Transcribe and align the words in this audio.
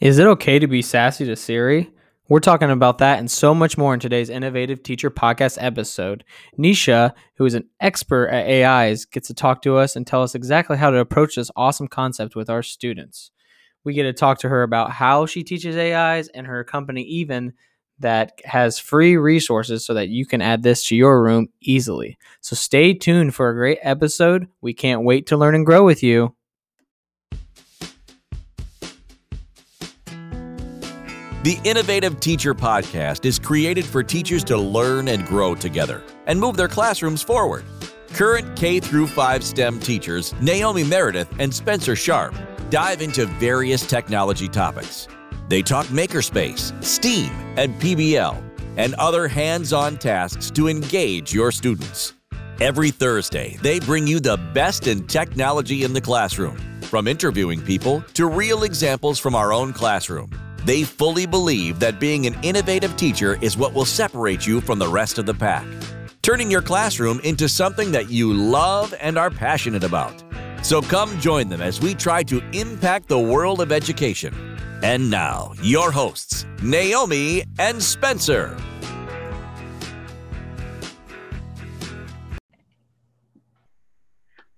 Is 0.00 0.18
it 0.18 0.26
okay 0.26 0.58
to 0.58 0.66
be 0.66 0.82
sassy 0.82 1.24
to 1.24 1.36
Siri? 1.36 1.90
We're 2.28 2.40
talking 2.40 2.70
about 2.70 2.98
that 2.98 3.20
and 3.20 3.30
so 3.30 3.54
much 3.54 3.78
more 3.78 3.94
in 3.94 4.00
today's 4.00 4.30
Innovative 4.30 4.82
Teacher 4.82 5.10
Podcast 5.10 5.58
episode. 5.60 6.24
Nisha, 6.58 7.12
who 7.36 7.44
is 7.44 7.54
an 7.54 7.68
expert 7.80 8.28
at 8.28 8.48
AIs, 8.48 9.04
gets 9.04 9.28
to 9.28 9.34
talk 9.34 9.62
to 9.62 9.76
us 9.76 9.94
and 9.94 10.04
tell 10.04 10.22
us 10.22 10.34
exactly 10.34 10.76
how 10.76 10.90
to 10.90 10.98
approach 10.98 11.36
this 11.36 11.52
awesome 11.54 11.86
concept 11.86 12.34
with 12.34 12.50
our 12.50 12.64
students. 12.64 13.30
We 13.84 13.94
get 13.94 14.02
to 14.02 14.12
talk 14.12 14.40
to 14.40 14.48
her 14.48 14.64
about 14.64 14.90
how 14.90 15.26
she 15.26 15.44
teaches 15.44 15.76
AIs 15.76 16.26
and 16.26 16.48
her 16.48 16.64
company, 16.64 17.02
even 17.02 17.52
that 18.00 18.40
has 18.44 18.78
free 18.78 19.16
resources 19.16 19.86
so 19.86 19.94
that 19.94 20.08
you 20.08 20.26
can 20.26 20.42
add 20.42 20.64
this 20.64 20.84
to 20.88 20.96
your 20.96 21.22
room 21.22 21.48
easily. 21.60 22.18
So 22.40 22.56
stay 22.56 22.92
tuned 22.92 23.34
for 23.36 23.48
a 23.48 23.54
great 23.54 23.78
episode. 23.82 24.48
We 24.60 24.74
can't 24.74 25.04
wait 25.04 25.28
to 25.28 25.36
learn 25.36 25.54
and 25.54 25.64
grow 25.64 25.84
with 25.84 26.02
you. 26.02 26.34
The 31.46 31.60
Innovative 31.62 32.18
Teacher 32.18 32.56
Podcast 32.56 33.24
is 33.24 33.38
created 33.38 33.84
for 33.84 34.02
teachers 34.02 34.42
to 34.42 34.56
learn 34.56 35.06
and 35.06 35.24
grow 35.24 35.54
together 35.54 36.02
and 36.26 36.40
move 36.40 36.56
their 36.56 36.66
classrooms 36.66 37.22
forward. 37.22 37.64
Current 38.14 38.56
K 38.56 38.80
through 38.80 39.06
5 39.06 39.44
STEM 39.44 39.78
teachers 39.78 40.34
Naomi 40.40 40.82
Meredith 40.82 41.28
and 41.38 41.54
Spencer 41.54 41.94
Sharp 41.94 42.34
dive 42.68 43.00
into 43.00 43.26
various 43.26 43.86
technology 43.86 44.48
topics. 44.48 45.06
They 45.48 45.62
talk 45.62 45.86
makerspace, 45.86 46.72
STEAM, 46.82 47.30
and 47.56 47.80
PBL, 47.80 48.42
and 48.76 48.94
other 48.94 49.28
hands-on 49.28 49.98
tasks 49.98 50.50
to 50.50 50.66
engage 50.66 51.32
your 51.32 51.52
students. 51.52 52.14
Every 52.60 52.90
Thursday, 52.90 53.56
they 53.62 53.78
bring 53.78 54.08
you 54.08 54.18
the 54.18 54.36
best 54.52 54.88
in 54.88 55.06
technology 55.06 55.84
in 55.84 55.92
the 55.92 56.00
classroom, 56.00 56.56
from 56.80 57.06
interviewing 57.06 57.62
people 57.62 58.00
to 58.14 58.26
real 58.26 58.64
examples 58.64 59.20
from 59.20 59.36
our 59.36 59.52
own 59.52 59.72
classroom. 59.72 60.28
They 60.66 60.82
fully 60.82 61.26
believe 61.26 61.78
that 61.78 62.00
being 62.00 62.26
an 62.26 62.36
innovative 62.42 62.96
teacher 62.96 63.38
is 63.40 63.56
what 63.56 63.72
will 63.72 63.84
separate 63.84 64.48
you 64.48 64.60
from 64.60 64.80
the 64.80 64.88
rest 64.88 65.16
of 65.16 65.24
the 65.24 65.32
pack, 65.32 65.64
turning 66.22 66.50
your 66.50 66.60
classroom 66.60 67.20
into 67.20 67.48
something 67.48 67.92
that 67.92 68.10
you 68.10 68.34
love 68.34 68.92
and 69.00 69.16
are 69.16 69.30
passionate 69.30 69.84
about. 69.84 70.24
So 70.62 70.82
come 70.82 71.20
join 71.20 71.48
them 71.48 71.62
as 71.62 71.80
we 71.80 71.94
try 71.94 72.24
to 72.24 72.42
impact 72.50 73.06
the 73.06 73.16
world 73.16 73.60
of 73.60 73.70
education. 73.70 74.34
And 74.82 75.08
now, 75.08 75.52
your 75.62 75.92
hosts, 75.92 76.46
Naomi 76.64 77.44
and 77.60 77.80
Spencer. 77.80 78.58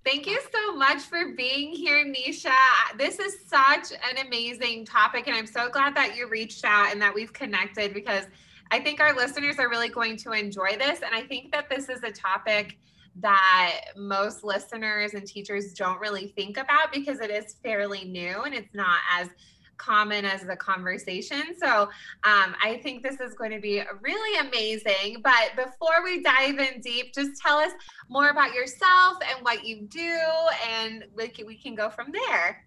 Thank 0.06 0.27
you 0.27 0.41
much 0.78 1.02
for 1.02 1.32
being 1.36 1.72
here, 1.72 2.04
Nisha. 2.06 2.54
This 2.96 3.18
is 3.18 3.38
such 3.46 3.92
an 3.92 4.24
amazing 4.24 4.84
topic, 4.84 5.26
and 5.26 5.36
I'm 5.36 5.46
so 5.46 5.68
glad 5.68 5.96
that 5.96 6.16
you 6.16 6.28
reached 6.28 6.64
out 6.64 6.92
and 6.92 7.02
that 7.02 7.12
we've 7.12 7.32
connected 7.32 7.92
because 7.92 8.26
I 8.70 8.78
think 8.78 9.00
our 9.00 9.14
listeners 9.14 9.58
are 9.58 9.68
really 9.68 9.88
going 9.88 10.16
to 10.18 10.32
enjoy 10.32 10.76
this. 10.78 11.00
And 11.00 11.14
I 11.14 11.22
think 11.22 11.50
that 11.50 11.68
this 11.68 11.88
is 11.88 12.04
a 12.04 12.12
topic 12.12 12.78
that 13.16 13.80
most 13.96 14.44
listeners 14.44 15.14
and 15.14 15.26
teachers 15.26 15.72
don't 15.72 15.98
really 15.98 16.28
think 16.28 16.56
about 16.56 16.92
because 16.92 17.18
it 17.20 17.30
is 17.30 17.56
fairly 17.64 18.04
new 18.04 18.42
and 18.42 18.54
it's 18.54 18.72
not 18.72 19.00
as 19.18 19.28
common 19.78 20.24
as 20.24 20.42
the 20.42 20.56
conversation. 20.56 21.54
So 21.58 21.82
um, 22.24 22.54
I 22.62 22.80
think 22.82 23.02
this 23.02 23.20
is 23.20 23.34
going 23.34 23.52
to 23.52 23.60
be 23.60 23.82
really 24.02 24.48
amazing. 24.48 25.22
But 25.22 25.52
before 25.56 26.04
we 26.04 26.22
dive 26.22 26.58
in 26.58 26.80
deep, 26.80 27.14
just 27.14 27.40
tell 27.40 27.58
us 27.58 27.72
more 28.08 28.28
about 28.28 28.54
yourself 28.54 29.18
and 29.30 29.44
what 29.44 29.64
you 29.64 29.86
do, 29.88 30.18
and 30.68 31.04
we 31.16 31.28
can, 31.28 31.46
we 31.46 31.56
can 31.56 31.74
go 31.74 31.88
from 31.88 32.12
there. 32.12 32.64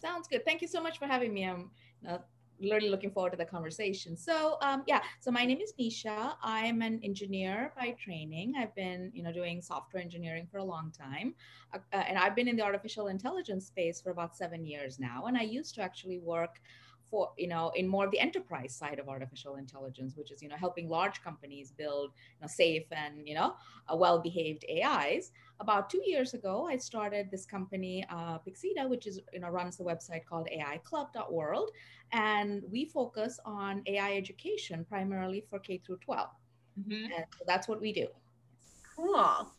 Sounds 0.00 0.28
good. 0.28 0.44
Thank 0.44 0.62
you 0.62 0.68
so 0.68 0.82
much 0.82 0.98
for 0.98 1.06
having 1.06 1.32
me. 1.32 1.44
I'm 1.44 1.70
uh, 2.08 2.18
really 2.60 2.88
looking 2.88 3.10
forward 3.10 3.30
to 3.30 3.36
the 3.36 3.44
conversation. 3.44 4.16
So 4.16 4.56
um, 4.62 4.82
yeah, 4.86 5.00
so 5.20 5.30
my 5.30 5.44
name 5.44 5.60
is 5.60 5.72
Nisha. 5.78 6.34
I 6.42 6.66
am 6.66 6.82
an 6.82 7.00
engineer 7.02 7.72
by 7.76 7.90
training. 7.92 8.54
I've 8.58 8.74
been 8.74 9.10
you 9.14 9.22
know 9.22 9.32
doing 9.32 9.60
software 9.60 10.02
engineering 10.02 10.46
for 10.50 10.58
a 10.58 10.64
long 10.64 10.92
time, 10.96 11.34
uh, 11.72 11.78
and 11.92 12.18
I've 12.18 12.36
been 12.36 12.48
in 12.48 12.56
the 12.56 12.62
artificial 12.62 13.08
intelligence 13.08 13.66
space 13.66 14.00
for 14.00 14.10
about 14.10 14.36
seven 14.36 14.64
years 14.64 14.98
now. 14.98 15.24
And 15.26 15.36
I 15.36 15.42
used 15.42 15.74
to 15.76 15.82
actually 15.82 16.18
work 16.18 16.60
for 17.10 17.30
you 17.38 17.48
know 17.48 17.70
in 17.74 17.86
more 17.86 18.04
of 18.04 18.10
the 18.10 18.18
enterprise 18.18 18.74
side 18.74 18.98
of 18.98 19.08
artificial 19.08 19.56
intelligence 19.56 20.16
which 20.16 20.30
is 20.30 20.42
you 20.42 20.48
know 20.48 20.56
helping 20.56 20.88
large 20.88 21.22
companies 21.22 21.70
build 21.70 22.12
you 22.16 22.40
know 22.40 22.46
safe 22.46 22.84
and 22.92 23.26
you 23.26 23.34
know 23.34 23.54
well 23.94 24.18
behaved 24.20 24.64
ais 24.68 25.30
about 25.60 25.88
two 25.88 26.02
years 26.04 26.34
ago 26.34 26.66
i 26.66 26.76
started 26.76 27.30
this 27.30 27.46
company 27.46 28.04
uh, 28.10 28.38
Pyxeda 28.38 28.88
which 28.88 29.06
is 29.06 29.20
you 29.32 29.40
know 29.40 29.48
runs 29.48 29.76
the 29.76 29.84
website 29.84 30.24
called 30.24 30.48
aiclub.world 30.52 31.70
and 32.12 32.62
we 32.70 32.84
focus 32.84 33.38
on 33.44 33.82
ai 33.86 34.16
education 34.16 34.84
primarily 34.88 35.44
for 35.48 35.58
k 35.58 35.80
through 35.84 35.98
12 35.98 36.28
mm-hmm. 36.80 36.92
and 36.92 37.24
so 37.38 37.44
that's 37.46 37.68
what 37.68 37.80
we 37.80 37.92
do. 37.92 38.06
Cool. 38.96 39.50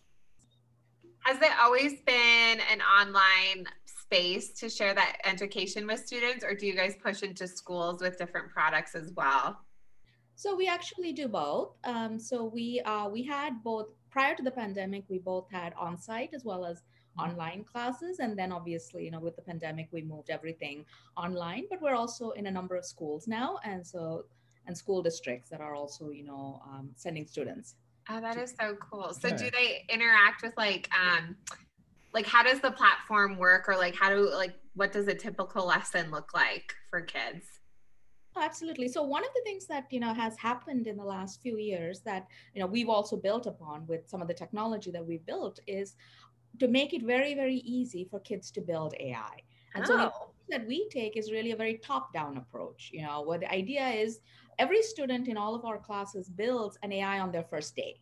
Has 1.25 1.41
it 1.41 1.51
always 1.59 1.93
been 2.05 2.59
an 2.71 2.81
online 2.81 3.65
space 4.05 4.53
to 4.53 4.69
share 4.69 4.93
that 4.93 5.17
education 5.25 5.87
with 5.87 6.05
students, 6.05 6.43
or 6.43 6.53
do 6.53 6.65
you 6.67 6.75
guys 6.75 6.95
push 7.01 7.23
into 7.23 7.47
schools 7.47 8.01
with 8.01 8.17
different 8.17 8.49
products 8.49 8.95
as 8.95 9.11
well? 9.15 9.59
So 10.35 10.55
we 10.55 10.67
actually 10.67 11.13
do 11.13 11.27
both. 11.27 11.77
Um, 11.85 12.19
so 12.19 12.43
we 12.43 12.81
uh, 12.81 13.07
we 13.09 13.23
had 13.23 13.63
both 13.63 13.87
prior 14.11 14.35
to 14.35 14.43
the 14.43 14.51
pandemic. 14.51 15.03
We 15.09 15.19
both 15.19 15.49
had 15.51 15.73
on-site 15.79 16.31
as 16.33 16.43
well 16.43 16.65
as 16.65 16.83
online 17.17 17.63
classes, 17.63 18.19
and 18.19 18.37
then 18.37 18.51
obviously, 18.51 19.05
you 19.05 19.11
know, 19.11 19.19
with 19.21 19.37
the 19.37 19.41
pandemic, 19.41 19.87
we 19.91 20.01
moved 20.01 20.29
everything 20.29 20.85
online. 21.15 21.63
But 21.69 21.81
we're 21.81 21.95
also 21.95 22.31
in 22.31 22.47
a 22.47 22.51
number 22.51 22.75
of 22.75 22.85
schools 22.85 23.27
now, 23.27 23.59
and 23.63 23.85
so 23.85 24.25
and 24.67 24.77
school 24.77 25.01
districts 25.01 25.49
that 25.49 25.61
are 25.61 25.75
also, 25.75 26.09
you 26.09 26.25
know, 26.25 26.61
um, 26.67 26.89
sending 26.95 27.25
students. 27.25 27.75
Oh, 28.09 28.19
that 28.21 28.37
is 28.37 28.53
so 28.59 28.75
cool. 28.75 29.13
So, 29.13 29.29
do 29.29 29.49
they 29.49 29.85
interact 29.89 30.43
with 30.43 30.53
like 30.57 30.89
um, 30.93 31.35
like 32.15 32.25
how 32.25 32.41
does 32.41 32.61
the 32.61 32.71
platform 32.71 33.37
work? 33.37 33.65
Or 33.67 33.75
like 33.75 33.95
how 33.95 34.09
do 34.09 34.33
like 34.33 34.55
what 34.73 34.91
does 34.91 35.07
a 35.07 35.13
typical 35.13 35.67
lesson 35.67 36.09
look 36.09 36.33
like 36.33 36.73
for 36.89 37.01
kids? 37.01 37.45
Absolutely. 38.37 38.87
So 38.87 39.03
one 39.03 39.23
of 39.23 39.29
the 39.35 39.41
things 39.43 39.67
that 39.67 39.85
you 39.91 39.99
know 39.99 40.13
has 40.13 40.37
happened 40.37 40.87
in 40.87 40.95
the 40.95 41.03
last 41.03 41.41
few 41.41 41.57
years 41.57 41.99
that 42.05 42.25
you 42.53 42.61
know 42.61 42.67
we've 42.67 42.89
also 42.89 43.17
built 43.17 43.45
upon 43.45 43.85
with 43.85 44.09
some 44.09 44.21
of 44.21 44.27
the 44.29 44.33
technology 44.33 44.91
that 44.91 45.05
we've 45.05 45.25
built 45.25 45.59
is 45.67 45.95
to 46.59 46.69
make 46.69 46.93
it 46.93 47.03
very 47.03 47.35
very 47.35 47.57
easy 47.77 48.07
for 48.09 48.17
kids 48.21 48.49
to 48.49 48.61
build 48.61 48.93
ai 49.01 49.35
and 49.73 49.83
oh. 49.83 49.87
so 49.87 49.97
the 49.97 50.05
oh. 50.05 50.29
that 50.47 50.65
we 50.65 50.87
take 50.87 51.17
is 51.17 51.33
really 51.33 51.51
a 51.51 51.55
very 51.55 51.77
top 51.79 52.13
down 52.13 52.37
approach. 52.37 52.91
You 52.93 53.01
know 53.01 53.23
where 53.23 53.39
the 53.39 53.51
idea 53.51 53.85
is 53.89 54.19
every 54.57 54.81
student 54.81 55.27
in 55.27 55.35
all 55.35 55.53
of 55.53 55.65
our 55.65 55.77
classes 55.77 56.29
builds 56.29 56.77
an 56.81 56.93
ai 56.93 57.19
on 57.19 57.31
their 57.31 57.43
first 57.43 57.75
day 57.75 57.99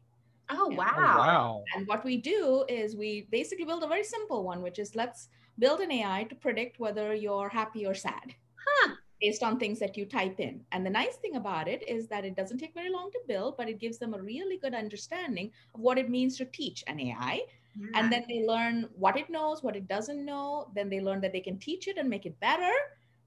Oh, 0.50 0.68
wow. 0.68 0.94
Oh, 0.98 1.18
wow. 1.18 1.64
And 1.76 1.88
what 1.88 2.04
we 2.04 2.18
do 2.18 2.66
is 2.70 2.96
we 2.96 3.28
basically 3.32 3.66
build 3.66 3.84
a 3.84 3.88
very 3.88 4.04
simple 4.04 4.44
one, 4.44 4.62
which 4.62 4.80
is 4.80 4.96
let's 4.96 5.30
build 5.58 5.80
an 5.80 5.92
AI 5.92 6.24
to 6.26 6.36
predict 6.36 6.80
whether 6.80 7.14
you're 7.14 7.50
happy 7.50 7.86
or 7.86 7.94
sad. 7.94 8.36
Huh. 8.56 8.96
Based 9.22 9.42
on 9.42 9.58
things 9.58 9.80
that 9.80 9.96
you 9.96 10.06
type 10.06 10.40
in. 10.40 10.66
And 10.74 10.86
the 10.86 10.90
nice 10.90 11.16
thing 11.16 11.36
about 11.36 11.68
it 11.70 11.88
is 11.88 12.08
that 12.10 12.26
it 12.26 12.36
doesn't 12.36 12.58
take 12.58 12.74
very 12.74 12.90
long 12.90 13.10
to 13.12 13.22
build, 13.28 13.56
but 13.58 13.70
it 13.70 13.80
gives 13.80 13.98
them 13.98 14.14
a 14.14 14.22
really 14.22 14.58
good 14.58 14.74
understanding 14.76 15.52
of 15.74 15.80
what 15.80 15.98
it 15.98 16.10
means 16.10 16.38
to 16.38 16.46
teach 16.46 16.84
an 16.88 17.00
AI. 17.00 17.42
Yeah. 17.76 17.88
And 17.94 18.12
then 18.12 18.24
they 18.28 18.44
learn 18.46 18.90
what 18.96 19.16
it 19.18 19.30
knows, 19.30 19.64
what 19.64 19.78
it 19.78 19.88
doesn't 19.88 20.26
know. 20.26 20.70
Then 20.76 20.90
they 20.90 21.00
learn 21.00 21.22
that 21.22 21.32
they 21.32 21.40
can 21.42 21.58
teach 21.58 21.88
it 21.88 21.98
and 21.98 22.10
make 22.10 22.26
it 22.26 22.40
better 22.40 22.72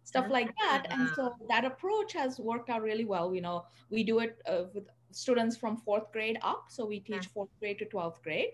stuff 0.04 0.30
like 0.30 0.54
that 0.56 0.86
and 0.90 1.08
so 1.16 1.34
that 1.48 1.64
approach 1.64 2.12
has 2.12 2.38
worked 2.38 2.70
out 2.70 2.80
really 2.82 3.04
well 3.04 3.34
you 3.34 3.40
know 3.40 3.64
we 3.90 4.04
do 4.04 4.20
it 4.20 4.40
uh, 4.46 4.64
with 4.72 4.88
students 5.10 5.56
from 5.56 5.76
fourth 5.76 6.12
grade 6.12 6.38
up. 6.42 6.66
So 6.68 6.84
we 6.84 7.00
teach 7.00 7.26
fourth 7.26 7.48
grade 7.60 7.78
to 7.78 7.86
12th 7.86 8.22
grade. 8.22 8.50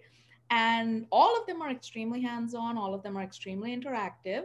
And 0.50 1.06
all 1.10 1.38
of 1.38 1.46
them 1.46 1.62
are 1.62 1.70
extremely 1.70 2.20
hands-on, 2.20 2.76
all 2.76 2.94
of 2.94 3.02
them 3.02 3.16
are 3.16 3.22
extremely 3.22 3.74
interactive. 3.74 4.44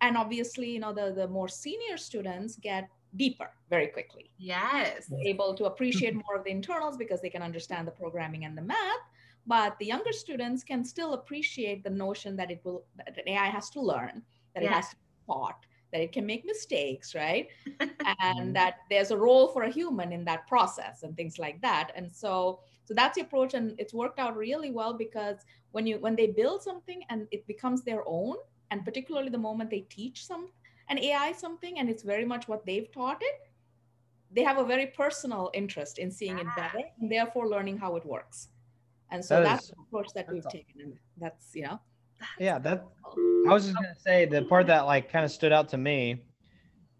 And 0.00 0.16
obviously, 0.16 0.70
you 0.70 0.80
know, 0.80 0.92
the, 0.92 1.12
the 1.14 1.28
more 1.28 1.48
senior 1.48 1.96
students 1.96 2.56
get 2.56 2.88
deeper 3.16 3.50
very 3.68 3.88
quickly. 3.88 4.30
Yes. 4.38 5.06
They're 5.06 5.26
able 5.26 5.54
to 5.54 5.64
appreciate 5.64 6.14
more 6.14 6.36
of 6.36 6.44
the 6.44 6.50
internals 6.50 6.96
because 6.96 7.20
they 7.20 7.30
can 7.30 7.42
understand 7.42 7.86
the 7.86 7.92
programming 7.92 8.44
and 8.44 8.56
the 8.56 8.62
math. 8.62 9.04
But 9.46 9.76
the 9.78 9.86
younger 9.86 10.12
students 10.12 10.62
can 10.62 10.84
still 10.84 11.14
appreciate 11.14 11.82
the 11.82 11.90
notion 11.90 12.36
that 12.36 12.50
it 12.50 12.60
will 12.62 12.84
that 12.96 13.26
AI 13.26 13.46
has 13.46 13.70
to 13.70 13.80
learn, 13.80 14.22
that 14.54 14.62
it 14.62 14.70
has 14.70 14.90
to 14.90 14.96
be 14.96 15.02
taught, 15.26 15.66
that 15.92 16.00
it 16.00 16.12
can 16.12 16.26
make 16.26 16.44
mistakes, 16.44 17.14
right? 17.14 17.48
and 17.80 17.90
mm-hmm. 17.90 18.52
that 18.52 18.78
there's 18.88 19.10
a 19.10 19.16
role 19.16 19.48
for 19.48 19.62
a 19.62 19.70
human 19.70 20.12
in 20.12 20.24
that 20.24 20.46
process 20.46 21.02
and 21.02 21.16
things 21.16 21.38
like 21.38 21.60
that. 21.62 21.92
And 21.94 22.10
so 22.10 22.60
so 22.84 22.94
that's 22.94 23.14
the 23.14 23.22
approach 23.22 23.54
and 23.54 23.78
it's 23.78 23.94
worked 23.94 24.18
out 24.18 24.36
really 24.36 24.70
well 24.70 24.92
because 24.92 25.36
when 25.72 25.86
you 25.86 25.98
when 25.98 26.16
they 26.16 26.26
build 26.26 26.62
something 26.62 27.02
and 27.08 27.28
it 27.30 27.46
becomes 27.46 27.82
their 27.82 28.02
own 28.06 28.36
and 28.70 28.84
particularly 28.84 29.28
the 29.28 29.38
moment 29.38 29.70
they 29.70 29.86
teach 29.88 30.26
some 30.26 30.48
an 30.88 30.98
AI 30.98 31.32
something 31.32 31.78
and 31.78 31.88
it's 31.88 32.02
very 32.02 32.24
much 32.24 32.48
what 32.48 32.66
they've 32.66 32.90
taught 32.90 33.22
it, 33.22 33.52
they 34.32 34.42
have 34.42 34.58
a 34.58 34.64
very 34.64 34.86
personal 34.86 35.50
interest 35.54 35.98
in 35.98 36.10
seeing 36.10 36.38
it 36.38 36.46
better 36.56 36.80
and 37.00 37.10
therefore 37.10 37.48
learning 37.48 37.78
how 37.78 37.96
it 37.96 38.04
works. 38.04 38.48
And 39.12 39.24
so 39.24 39.36
that 39.36 39.44
that's 39.44 39.64
is, 39.64 39.70
the 39.70 39.76
approach 39.82 40.12
that 40.14 40.30
we've 40.30 40.48
taken. 40.48 40.80
And 40.80 40.98
that's, 41.18 41.54
you 41.54 41.62
know, 41.62 41.80
yeah, 42.38 42.58
that 42.58 42.86
I 43.48 43.52
was 43.52 43.64
just 43.64 43.74
gonna 43.74 43.94
say 43.98 44.24
the 44.24 44.42
part 44.42 44.66
that 44.68 44.82
like 44.82 45.10
kind 45.10 45.24
of 45.24 45.30
stood 45.30 45.52
out 45.52 45.68
to 45.70 45.78
me 45.78 46.22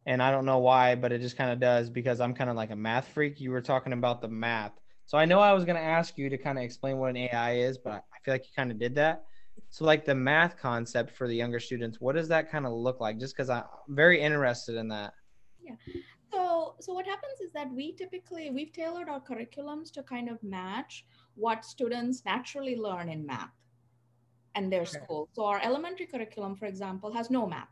and 0.06 0.22
I 0.22 0.30
don't 0.30 0.44
know 0.44 0.58
why, 0.58 0.94
but 0.94 1.12
it 1.12 1.20
just 1.20 1.36
kind 1.36 1.50
of 1.50 1.60
does 1.60 1.90
because 1.90 2.20
I'm 2.20 2.34
kind 2.34 2.50
of 2.50 2.56
like 2.56 2.70
a 2.70 2.76
math 2.76 3.08
freak. 3.08 3.40
You 3.40 3.50
were 3.50 3.60
talking 3.60 3.92
about 3.92 4.20
the 4.20 4.28
math. 4.28 4.72
So 5.06 5.18
I 5.18 5.24
know 5.24 5.40
I 5.40 5.52
was 5.52 5.64
going 5.64 5.76
to 5.76 5.82
ask 5.82 6.16
you 6.16 6.30
to 6.30 6.38
kind 6.38 6.56
of 6.58 6.64
explain 6.64 6.98
what 6.98 7.10
an 7.10 7.16
AI 7.16 7.56
is, 7.56 7.78
but 7.78 7.92
I 7.92 8.18
feel 8.24 8.34
like 8.34 8.44
you 8.44 8.52
kind 8.56 8.70
of 8.70 8.78
did 8.78 8.94
that. 8.94 9.24
So 9.68 9.84
like 9.84 10.04
the 10.04 10.14
math 10.14 10.56
concept 10.56 11.16
for 11.16 11.28
the 11.28 11.34
younger 11.34 11.60
students, 11.60 12.00
what 12.00 12.16
does 12.16 12.28
that 12.28 12.50
kind 12.50 12.66
of 12.66 12.72
look 12.72 13.00
like? 13.00 13.18
Just 13.18 13.36
because 13.36 13.50
I'm 13.50 13.64
very 13.88 14.20
interested 14.20 14.76
in 14.76 14.88
that. 14.88 15.12
Yeah. 15.62 15.74
So 16.32 16.74
so 16.80 16.92
what 16.92 17.06
happens 17.06 17.40
is 17.40 17.52
that 17.52 17.70
we 17.72 17.92
typically 17.92 18.50
we've 18.50 18.72
tailored 18.72 19.08
our 19.08 19.20
curriculums 19.20 19.92
to 19.92 20.02
kind 20.02 20.28
of 20.28 20.42
match 20.42 21.04
what 21.34 21.64
students 21.64 22.22
naturally 22.24 22.76
learn 22.76 23.08
in 23.08 23.26
math 23.26 23.50
and 24.54 24.72
their 24.72 24.82
okay. 24.82 24.98
school. 24.98 25.28
So 25.32 25.44
our 25.44 25.60
elementary 25.62 26.06
curriculum, 26.06 26.56
for 26.56 26.66
example, 26.66 27.12
has 27.12 27.30
no 27.30 27.46
math 27.46 27.68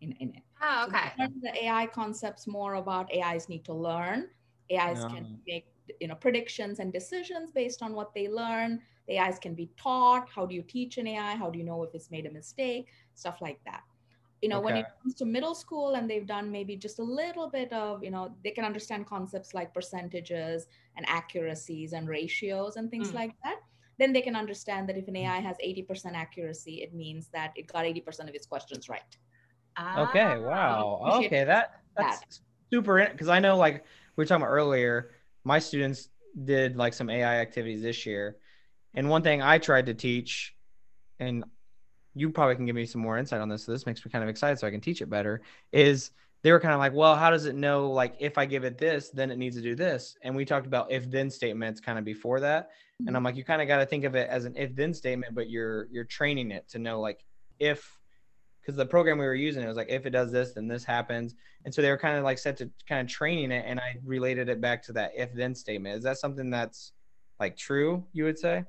in, 0.00 0.12
in 0.12 0.30
it. 0.30 0.42
Oh, 0.62 0.86
okay. 0.88 1.12
So 1.18 1.26
the 1.40 1.64
AI 1.64 1.86
concepts 1.86 2.46
more 2.46 2.74
about 2.74 3.10
AIs 3.14 3.48
need 3.48 3.64
to 3.64 3.74
learn. 3.74 4.28
AIs 4.70 5.04
can 5.04 5.38
make 5.46 5.66
you 6.00 6.08
know 6.08 6.14
predictions 6.14 6.78
and 6.78 6.92
decisions 6.92 7.50
based 7.50 7.82
on 7.82 7.94
what 7.94 8.12
they 8.14 8.28
learn. 8.28 8.80
The 9.08 9.18
AIs 9.18 9.38
can 9.38 9.54
be 9.54 9.70
taught. 9.78 10.28
How 10.28 10.44
do 10.44 10.54
you 10.54 10.62
teach 10.62 10.98
an 10.98 11.06
AI? 11.06 11.34
How 11.36 11.50
do 11.50 11.58
you 11.58 11.64
know 11.64 11.82
if 11.82 11.94
it's 11.94 12.10
made 12.10 12.26
a 12.26 12.30
mistake? 12.30 12.88
Stuff 13.14 13.38
like 13.40 13.60
that. 13.64 13.82
You 14.42 14.48
know, 14.48 14.58
okay. 14.58 14.64
when 14.66 14.76
it 14.76 14.86
comes 15.02 15.14
to 15.16 15.24
middle 15.24 15.54
school 15.54 15.94
and 15.94 16.08
they've 16.08 16.26
done 16.26 16.52
maybe 16.52 16.76
just 16.76 17.00
a 17.00 17.02
little 17.02 17.48
bit 17.48 17.72
of, 17.72 18.04
you 18.04 18.12
know, 18.12 18.32
they 18.44 18.52
can 18.52 18.64
understand 18.64 19.04
concepts 19.06 19.52
like 19.52 19.74
percentages 19.74 20.68
and 20.96 21.04
accuracies 21.08 21.92
and 21.92 22.08
ratios 22.08 22.76
and 22.76 22.88
things 22.88 23.10
mm. 23.10 23.14
like 23.14 23.32
that 23.42 23.56
then 23.98 24.12
they 24.12 24.22
can 24.22 24.36
understand 24.36 24.88
that 24.88 24.96
if 24.96 25.08
an 25.08 25.16
AI 25.16 25.40
has 25.40 25.56
80% 25.62 26.14
accuracy, 26.14 26.82
it 26.82 26.94
means 26.94 27.28
that 27.32 27.52
it 27.56 27.66
got 27.66 27.84
80% 27.84 28.28
of 28.28 28.34
its 28.34 28.46
questions 28.46 28.88
right. 28.88 29.16
Okay. 29.96 30.36
Ah, 30.36 30.40
wow. 30.40 31.00
Okay. 31.24 31.44
That 31.44 31.80
that's 31.96 32.20
that. 32.20 32.38
super 32.72 33.08
because 33.10 33.28
I 33.28 33.38
know 33.40 33.56
like 33.56 33.84
we 34.16 34.22
were 34.22 34.26
talking 34.26 34.42
about 34.42 34.52
earlier, 34.52 35.10
my 35.44 35.58
students 35.58 36.08
did 36.44 36.76
like 36.76 36.94
some 36.94 37.10
AI 37.10 37.36
activities 37.36 37.82
this 37.82 38.06
year. 38.06 38.36
And 38.94 39.08
one 39.08 39.22
thing 39.22 39.42
I 39.42 39.58
tried 39.58 39.86
to 39.86 39.94
teach, 39.94 40.54
and 41.18 41.44
you 42.14 42.30
probably 42.30 42.56
can 42.56 42.66
give 42.66 42.74
me 42.74 42.86
some 42.86 43.00
more 43.00 43.18
insight 43.18 43.40
on 43.40 43.48
this. 43.48 43.64
So 43.64 43.72
this 43.72 43.86
makes 43.86 44.04
me 44.04 44.10
kind 44.10 44.24
of 44.24 44.30
excited 44.30 44.58
so 44.58 44.66
I 44.66 44.70
can 44.70 44.80
teach 44.80 45.02
it 45.02 45.10
better, 45.10 45.42
is 45.72 46.10
they 46.48 46.52
were 46.52 46.60
kind 46.60 46.72
of 46.72 46.80
like, 46.80 46.94
well, 46.94 47.14
how 47.14 47.28
does 47.28 47.44
it 47.44 47.54
know 47.54 47.90
like 47.90 48.14
if 48.20 48.38
I 48.38 48.46
give 48.46 48.64
it 48.64 48.78
this, 48.78 49.10
then 49.10 49.30
it 49.30 49.36
needs 49.36 49.54
to 49.56 49.60
do 49.60 49.74
this? 49.74 50.16
And 50.22 50.34
we 50.34 50.46
talked 50.46 50.66
about 50.66 50.90
if 50.90 51.10
then 51.10 51.28
statements 51.28 51.78
kind 51.78 51.98
of 51.98 52.06
before 52.06 52.40
that. 52.40 52.70
And 53.00 53.10
I'm 53.10 53.16
mm-hmm. 53.16 53.26
like, 53.26 53.36
you 53.36 53.44
kind 53.44 53.60
of 53.60 53.68
got 53.68 53.76
to 53.80 53.84
think 53.84 54.04
of 54.04 54.14
it 54.14 54.30
as 54.30 54.46
an 54.46 54.54
if 54.56 54.74
then 54.74 54.94
statement, 54.94 55.34
but 55.34 55.50
you're 55.50 55.88
you're 55.90 56.04
training 56.04 56.50
it 56.50 56.66
to 56.70 56.78
know 56.78 57.02
like 57.02 57.22
if 57.58 57.98
because 58.62 58.78
the 58.78 58.86
program 58.86 59.18
we 59.18 59.26
were 59.26 59.34
using 59.34 59.62
it 59.62 59.68
was 59.68 59.76
like 59.76 59.90
if 59.90 60.06
it 60.06 60.10
does 60.10 60.30
this 60.30 60.52
then 60.52 60.68
this 60.68 60.84
happens 60.84 61.34
and 61.64 61.74
so 61.74 61.80
they 61.80 61.88
were 61.88 61.96
kind 61.96 62.18
of 62.18 62.24
like 62.24 62.38
set 62.38 62.54
to 62.54 62.70
kind 62.86 63.00
of 63.00 63.06
training 63.10 63.50
it 63.50 63.64
and 63.66 63.80
i 63.80 63.96
related 64.04 64.50
it 64.50 64.60
back 64.60 64.82
to 64.82 64.92
that 64.92 65.10
if 65.16 65.32
then 65.32 65.54
statement 65.54 65.96
is 65.96 66.04
that 66.04 66.18
something 66.18 66.50
that's 66.50 66.92
like 67.40 67.56
true 67.56 68.04
you 68.12 68.24
would 68.24 68.38
say 68.38 68.62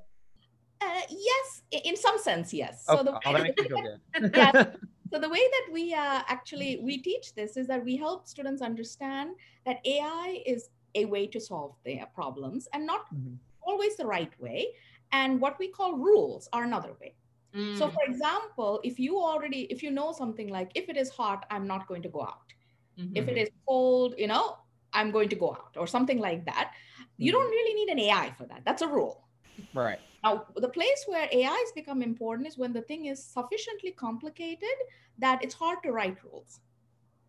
uh, 0.80 1.00
yes 1.10 1.62
in 1.84 1.96
some 1.96 2.16
sense 2.16 2.54
yes 2.54 2.86
so 2.86 3.02
the, 3.02 3.12
oh, 3.26 3.32
way, 3.34 3.54
yeah, 4.34 4.64
so 5.12 5.18
the 5.18 5.28
way 5.28 5.38
that 5.54 5.72
we 5.72 5.94
uh, 5.94 6.22
actually 6.28 6.80
we 6.82 6.98
teach 6.98 7.34
this 7.34 7.56
is 7.56 7.66
that 7.66 7.84
we 7.84 7.96
help 7.96 8.26
students 8.26 8.62
understand 8.62 9.30
that 9.66 9.80
ai 9.84 10.42
is 10.46 10.70
a 10.94 11.04
way 11.04 11.26
to 11.26 11.40
solve 11.40 11.74
their 11.84 12.06
problems 12.14 12.68
and 12.72 12.86
not 12.86 13.06
mm-hmm. 13.14 13.34
always 13.62 13.96
the 13.96 14.06
right 14.06 14.32
way 14.40 14.68
and 15.12 15.40
what 15.40 15.58
we 15.58 15.68
call 15.68 15.94
rules 15.96 16.48
are 16.52 16.64
another 16.64 16.94
way 17.00 17.14
Mm. 17.54 17.76
So, 17.76 17.88
for 17.88 18.02
example, 18.04 18.80
if 18.84 18.98
you 18.98 19.18
already, 19.18 19.62
if 19.70 19.82
you 19.82 19.90
know 19.90 20.12
something 20.12 20.48
like, 20.48 20.70
if 20.74 20.88
it 20.88 20.96
is 20.96 21.10
hot, 21.10 21.46
I'm 21.50 21.66
not 21.66 21.86
going 21.88 22.02
to 22.02 22.08
go 22.08 22.22
out. 22.22 22.52
Mm-hmm. 22.98 23.16
If 23.16 23.28
it 23.28 23.38
is 23.38 23.48
cold, 23.66 24.14
you 24.16 24.26
know, 24.26 24.58
I'm 24.92 25.10
going 25.10 25.28
to 25.30 25.36
go 25.36 25.52
out 25.52 25.76
or 25.76 25.86
something 25.86 26.18
like 26.18 26.44
that. 26.46 26.72
Mm-hmm. 26.72 27.04
You 27.18 27.32
don't 27.32 27.50
really 27.50 27.74
need 27.74 27.88
an 27.88 27.98
AI 27.98 28.32
for 28.36 28.44
that. 28.46 28.62
That's 28.64 28.82
a 28.82 28.88
rule. 28.88 29.24
Right. 29.74 29.98
Now, 30.22 30.46
the 30.56 30.68
place 30.68 31.04
where 31.06 31.28
AIs 31.32 31.72
become 31.74 32.02
important 32.02 32.46
is 32.46 32.58
when 32.58 32.72
the 32.72 32.82
thing 32.82 33.06
is 33.06 33.24
sufficiently 33.24 33.92
complicated 33.92 34.76
that 35.18 35.42
it's 35.42 35.54
hard 35.54 35.82
to 35.84 35.92
write 35.92 36.22
rules. 36.22 36.60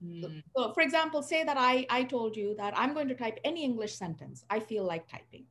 Mm. 0.03 0.43
So, 0.55 0.73
for 0.73 0.81
example, 0.81 1.21
say 1.21 1.43
that 1.43 1.57
I, 1.57 1.85
I 1.89 2.03
told 2.03 2.35
you 2.35 2.55
that 2.57 2.73
I'm 2.77 2.93
going 2.93 3.07
to 3.07 3.15
type 3.15 3.39
any 3.45 3.63
English 3.63 3.95
sentence 3.95 4.43
I 4.49 4.59
feel 4.59 4.83
like 4.83 5.07
typing. 5.07 5.45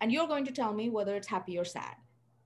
And 0.00 0.12
you're 0.12 0.28
going 0.28 0.44
to 0.44 0.52
tell 0.52 0.72
me 0.72 0.88
whether 0.88 1.16
it's 1.16 1.26
happy 1.26 1.58
or 1.58 1.64
sad 1.64 1.96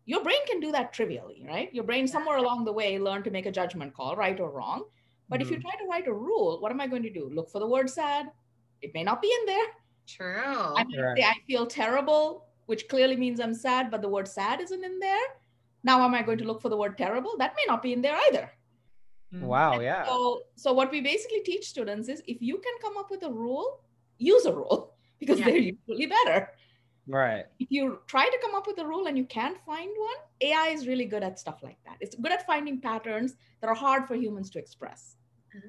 your 0.05 0.23
brain 0.23 0.45
can 0.47 0.61
do 0.61 0.73
that 0.73 0.93
trivially, 0.93 1.45
right? 1.47 1.73
Your 1.73 1.85
brain 1.85 2.09
somewhere 2.09 2.37
along 2.37 2.65
the 2.65 2.73
way 2.73 2.99
learned 2.99 3.25
to 3.25 3.31
make 3.31 3.47
a 3.47 3.53
judgment 3.53 3.95
call, 3.95 4.17
right 4.17 4.39
or 4.39 4.51
wrong. 4.51 4.85
But 5.29 5.37
mm-hmm. 5.37 5.43
if 5.43 5.51
you 5.51 5.57
mm-hmm. 5.59 5.69
try 5.69 5.79
to 5.79 5.87
write 5.89 6.09
a 6.09 6.13
rule, 6.13 6.61
what 6.61 6.73
am 6.73 6.81
I 6.81 6.87
going 6.87 7.05
to 7.05 7.13
do? 7.13 7.31
Look 7.33 7.51
for 7.51 7.61
the 7.61 7.67
word 7.67 7.89
sad. 7.89 8.31
It 8.81 8.93
may 8.95 9.05
not 9.05 9.23
be 9.23 9.33
in 9.41 9.47
there. 9.47 9.67
True. 10.09 10.75
I 10.77 10.85
mean, 10.85 11.01
right. 11.01 11.17
say 11.17 11.25
I 11.25 11.35
feel 11.47 11.67
terrible, 11.67 12.47
which 12.67 12.89
clearly 12.89 13.17
means 13.17 13.41
I'm 13.41 13.55
sad, 13.55 13.91
but 13.91 14.03
the 14.03 14.09
word 14.09 14.29
sad 14.29 14.61
isn't 14.61 14.85
in 14.85 14.99
there. 14.99 15.27
Now, 15.85 16.03
am 16.05 16.15
I 16.15 16.23
going 16.23 16.39
to 16.39 16.45
look 16.45 16.63
for 16.63 16.69
the 16.69 16.77
word 16.77 16.97
terrible? 16.97 17.35
That 17.39 17.55
may 17.57 17.65
not 17.67 17.83
be 17.83 17.93
in 17.93 18.03
there 18.03 18.17
either. 18.29 18.51
Mm. 19.35 19.41
Wow. 19.41 19.73
And 19.75 19.83
yeah. 19.83 20.07
So, 20.07 20.43
so 20.55 20.73
what 20.73 20.91
we 20.91 21.01
basically 21.01 21.41
teach 21.41 21.67
students 21.69 22.09
is 22.09 22.23
if 22.27 22.41
you 22.41 22.59
can 22.59 22.73
come 22.81 22.97
up 22.97 23.11
with 23.11 23.23
a 23.25 23.31
rule, 23.31 23.81
use 24.19 24.45
a 24.47 24.53
rule 24.53 24.95
because 25.19 25.39
yeah. 25.39 25.47
they're 25.47 25.57
usually 25.57 26.07
better. 26.07 26.51
Right. 27.09 27.47
If 27.59 27.69
you 27.71 27.99
try 28.07 28.27
to 28.27 28.39
come 28.41 28.55
up 28.55 28.67
with 28.67 28.79
a 28.79 28.87
rule 28.87 29.07
and 29.07 29.19
you 29.19 29.25
can't 29.25 29.59
find 29.67 29.91
one, 29.99 30.17
AI 30.41 30.69
is 30.69 30.87
really 30.87 31.05
good 31.05 31.25
at 31.25 31.39
stuff 31.39 31.59
like 31.63 31.79
that. 31.85 31.97
It's 32.01 32.15
good 32.15 32.31
at 32.31 32.47
finding 32.47 32.81
patterns 32.81 33.35
that 33.61 33.69
are 33.69 33.75
hard 33.75 34.07
for 34.07 34.15
humans 34.15 34.51
to 34.51 34.61
express. 34.61 35.17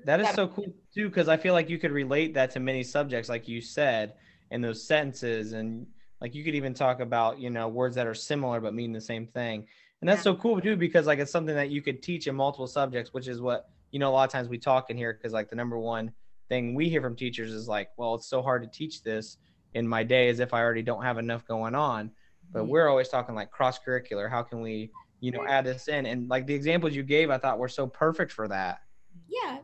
That 0.05 0.19
is 0.19 0.27
that, 0.27 0.35
so 0.35 0.47
cool 0.47 0.73
too, 0.93 1.09
because 1.09 1.27
I 1.27 1.37
feel 1.37 1.53
like 1.53 1.69
you 1.69 1.77
could 1.77 1.91
relate 1.91 2.33
that 2.35 2.51
to 2.51 2.59
many 2.59 2.83
subjects, 2.83 3.29
like 3.29 3.47
you 3.47 3.61
said, 3.61 4.13
in 4.51 4.61
those 4.61 4.87
sentences, 4.87 5.53
and 5.53 5.87
like 6.23 6.33
you 6.33 6.43
could 6.43 6.55
even 6.55 6.73
talk 6.73 7.01
about, 7.01 7.37
you 7.37 7.49
know, 7.49 7.67
words 7.67 7.95
that 7.95 8.07
are 8.07 8.13
similar 8.15 8.61
but 8.61 8.73
mean 8.73 8.93
the 8.93 9.01
same 9.01 9.27
thing. 9.27 9.67
And 9.99 10.09
that's 10.09 10.19
yeah. 10.19 10.31
so 10.31 10.35
cool 10.35 10.59
too, 10.59 10.77
because 10.77 11.05
like 11.05 11.19
it's 11.19 11.31
something 11.31 11.53
that 11.53 11.69
you 11.69 11.81
could 11.81 12.01
teach 12.01 12.27
in 12.27 12.35
multiple 12.35 12.65
subjects, 12.65 13.13
which 13.13 13.27
is 13.27 13.41
what 13.41 13.69
you 13.91 13.99
know 13.99 14.09
a 14.09 14.13
lot 14.13 14.23
of 14.23 14.31
times 14.31 14.47
we 14.47 14.57
talk 14.57 14.89
in 14.89 14.97
here, 14.97 15.13
because 15.13 15.33
like 15.33 15.49
the 15.49 15.55
number 15.55 15.77
one 15.77 16.11
thing 16.49 16.73
we 16.73 16.89
hear 16.89 17.01
from 17.01 17.15
teachers 17.15 17.51
is 17.51 17.67
like, 17.67 17.89
well, 17.97 18.15
it's 18.15 18.27
so 18.27 18.41
hard 18.41 18.63
to 18.63 18.69
teach 18.69 19.03
this 19.03 19.37
in 19.73 19.87
my 19.87 20.01
day 20.01 20.29
as 20.29 20.39
if 20.39 20.53
I 20.53 20.61
already 20.61 20.81
don't 20.81 21.03
have 21.03 21.17
enough 21.17 21.45
going 21.45 21.75
on. 21.75 22.09
But 22.51 22.63
mm-hmm. 22.63 22.69
we're 22.69 22.87
always 22.87 23.09
talking 23.09 23.35
like 23.35 23.51
cross 23.51 23.77
curricular. 23.79 24.29
How 24.29 24.43
can 24.43 24.61
we, 24.61 24.91
you 25.19 25.31
know, 25.31 25.45
add 25.45 25.65
this 25.65 25.89
in? 25.89 26.05
And 26.05 26.29
like 26.29 26.47
the 26.47 26.53
examples 26.53 26.93
you 26.93 27.03
gave, 27.03 27.29
I 27.31 27.37
thought 27.37 27.59
were 27.59 27.67
so 27.67 27.85
perfect 27.85 28.31
for 28.31 28.47
that. 28.47 28.79
Yeah, 29.27 29.59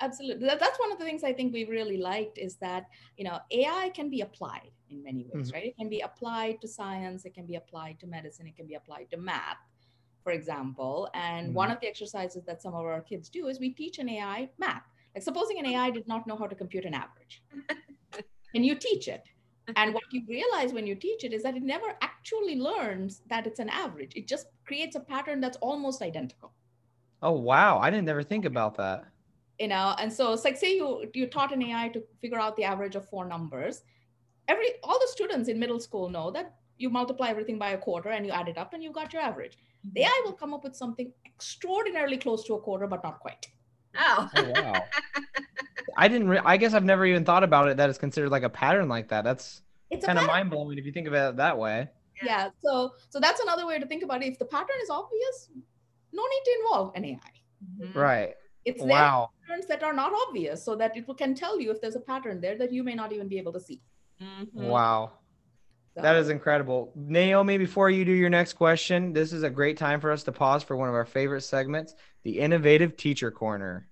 absolutely. 0.00 0.46
That's 0.46 0.78
one 0.78 0.92
of 0.92 0.98
the 0.98 1.04
things 1.04 1.24
I 1.24 1.32
think 1.32 1.52
we 1.52 1.64
really 1.64 1.98
liked 1.98 2.38
is 2.38 2.56
that, 2.56 2.86
you 3.16 3.24
know, 3.24 3.38
AI 3.50 3.90
can 3.94 4.08
be 4.08 4.20
applied 4.20 4.70
in 4.90 5.02
many 5.02 5.26
ways, 5.32 5.48
mm-hmm. 5.48 5.54
right? 5.54 5.66
It 5.66 5.76
can 5.76 5.88
be 5.88 6.00
applied 6.00 6.60
to 6.60 6.68
science, 6.68 7.24
it 7.24 7.34
can 7.34 7.46
be 7.46 7.56
applied 7.56 7.98
to 8.00 8.06
medicine, 8.06 8.46
it 8.46 8.56
can 8.56 8.66
be 8.66 8.74
applied 8.74 9.10
to 9.10 9.16
math, 9.16 9.58
for 10.22 10.32
example. 10.32 11.08
And 11.14 11.48
mm-hmm. 11.48 11.54
one 11.54 11.70
of 11.70 11.80
the 11.80 11.88
exercises 11.88 12.44
that 12.46 12.62
some 12.62 12.74
of 12.74 12.84
our 12.84 13.00
kids 13.00 13.28
do 13.28 13.48
is 13.48 13.60
we 13.60 13.70
teach 13.70 13.98
an 13.98 14.08
AI 14.08 14.48
math. 14.58 14.82
Like 15.14 15.22
supposing 15.22 15.58
an 15.58 15.66
AI 15.66 15.90
did 15.90 16.06
not 16.06 16.26
know 16.26 16.36
how 16.36 16.46
to 16.46 16.54
compute 16.54 16.84
an 16.84 16.94
average. 16.94 17.42
and 18.54 18.66
you 18.66 18.74
teach 18.74 19.08
it 19.08 19.24
and 19.74 19.92
what 19.92 20.04
you 20.12 20.22
realize 20.28 20.72
when 20.72 20.86
you 20.86 20.94
teach 20.94 21.24
it 21.24 21.32
is 21.32 21.42
that 21.42 21.56
it 21.56 21.62
never 21.62 21.96
actually 22.00 22.56
learns 22.56 23.22
that 23.28 23.46
it's 23.46 23.58
an 23.58 23.68
average. 23.68 24.12
It 24.14 24.28
just 24.28 24.46
creates 24.64 24.94
a 24.94 25.00
pattern 25.00 25.40
that's 25.40 25.56
almost 25.58 26.02
identical. 26.02 26.52
Oh 27.22 27.32
wow, 27.32 27.78
I 27.78 27.90
didn't 27.90 28.08
ever 28.08 28.22
think 28.22 28.44
about 28.44 28.76
that. 28.76 29.04
You 29.58 29.68
know, 29.68 29.94
and 29.98 30.12
so 30.12 30.32
it's 30.32 30.44
like 30.44 30.56
say 30.56 30.76
you 30.76 31.10
you 31.14 31.26
taught 31.26 31.52
an 31.52 31.62
AI 31.62 31.88
to 31.88 32.02
figure 32.20 32.38
out 32.38 32.56
the 32.56 32.64
average 32.64 32.94
of 32.94 33.08
four 33.08 33.24
numbers. 33.24 33.82
Every 34.48 34.68
all 34.82 34.98
the 34.98 35.08
students 35.08 35.48
in 35.48 35.58
middle 35.58 35.80
school 35.80 36.08
know 36.08 36.30
that 36.30 36.54
you 36.78 36.90
multiply 36.90 37.28
everything 37.28 37.58
by 37.58 37.70
a 37.70 37.78
quarter 37.78 38.10
and 38.10 38.24
you 38.26 38.32
add 38.32 38.48
it 38.48 38.58
up 38.58 38.74
and 38.74 38.82
you 38.82 38.92
got 38.92 39.12
your 39.12 39.22
average. 39.22 39.58
The 39.94 40.02
AI 40.02 40.22
will 40.24 40.32
come 40.32 40.52
up 40.52 40.64
with 40.64 40.76
something 40.76 41.12
extraordinarily 41.24 42.18
close 42.18 42.44
to 42.44 42.54
a 42.54 42.60
quarter, 42.60 42.86
but 42.86 43.02
not 43.02 43.20
quite. 43.20 43.46
Oh, 43.98 44.28
oh 44.36 44.50
wow. 44.50 44.84
I 45.96 46.08
didn't. 46.08 46.28
Re- 46.28 46.42
I 46.44 46.56
guess 46.56 46.74
I've 46.74 46.84
never 46.84 47.06
even 47.06 47.24
thought 47.24 47.42
about 47.42 47.68
it. 47.68 47.76
That 47.76 47.88
is 47.88 47.98
considered 47.98 48.30
like 48.30 48.42
a 48.42 48.50
pattern 48.50 48.88
like 48.88 49.08
that. 49.08 49.24
That's 49.24 49.62
it's 49.90 50.04
kind 50.04 50.18
of 50.18 50.26
mind 50.26 50.50
blowing 50.50 50.78
if 50.78 50.84
you 50.84 50.92
think 50.92 51.06
of 51.06 51.14
it 51.14 51.36
that 51.36 51.56
way. 51.56 51.88
Yeah. 52.22 52.50
So 52.62 52.92
so 53.08 53.20
that's 53.20 53.40
another 53.40 53.66
way 53.66 53.78
to 53.78 53.86
think 53.86 54.02
about 54.02 54.22
it. 54.22 54.32
If 54.32 54.38
the 54.38 54.44
pattern 54.44 54.76
is 54.82 54.90
obvious, 54.90 55.48
no 56.12 56.22
need 56.22 56.42
to 56.44 56.58
involve 56.60 56.92
an 56.94 57.04
AI. 57.04 57.18
Mm-hmm. 57.80 57.98
Right. 57.98 58.34
It's 58.64 58.82
wow. 58.82 59.30
patterns 59.46 59.66
that 59.68 59.84
are 59.84 59.92
not 59.92 60.12
obvious, 60.28 60.62
so 60.64 60.74
that 60.74 60.96
it 60.96 61.06
can 61.16 61.34
tell 61.34 61.60
you 61.60 61.70
if 61.70 61.80
there's 61.80 61.94
a 61.94 62.00
pattern 62.00 62.40
there 62.40 62.58
that 62.58 62.72
you 62.72 62.82
may 62.82 62.94
not 62.94 63.12
even 63.12 63.28
be 63.28 63.38
able 63.38 63.52
to 63.52 63.60
see. 63.60 63.80
Mm-hmm. 64.22 64.62
Wow. 64.62 65.12
So. 65.94 66.02
That 66.02 66.16
is 66.16 66.28
incredible. 66.28 66.92
Naomi, 66.94 67.56
before 67.56 67.88
you 67.88 68.04
do 68.04 68.12
your 68.12 68.28
next 68.28 68.52
question, 68.54 69.12
this 69.12 69.32
is 69.32 69.42
a 69.42 69.50
great 69.50 69.78
time 69.78 70.00
for 70.00 70.10
us 70.10 70.24
to 70.24 70.32
pause 70.32 70.62
for 70.62 70.76
one 70.76 70.88
of 70.88 70.94
our 70.94 71.06
favorite 71.06 71.40
segments, 71.40 71.94
the 72.22 72.38
Innovative 72.38 72.96
Teacher 72.96 73.30
Corner. 73.30 73.88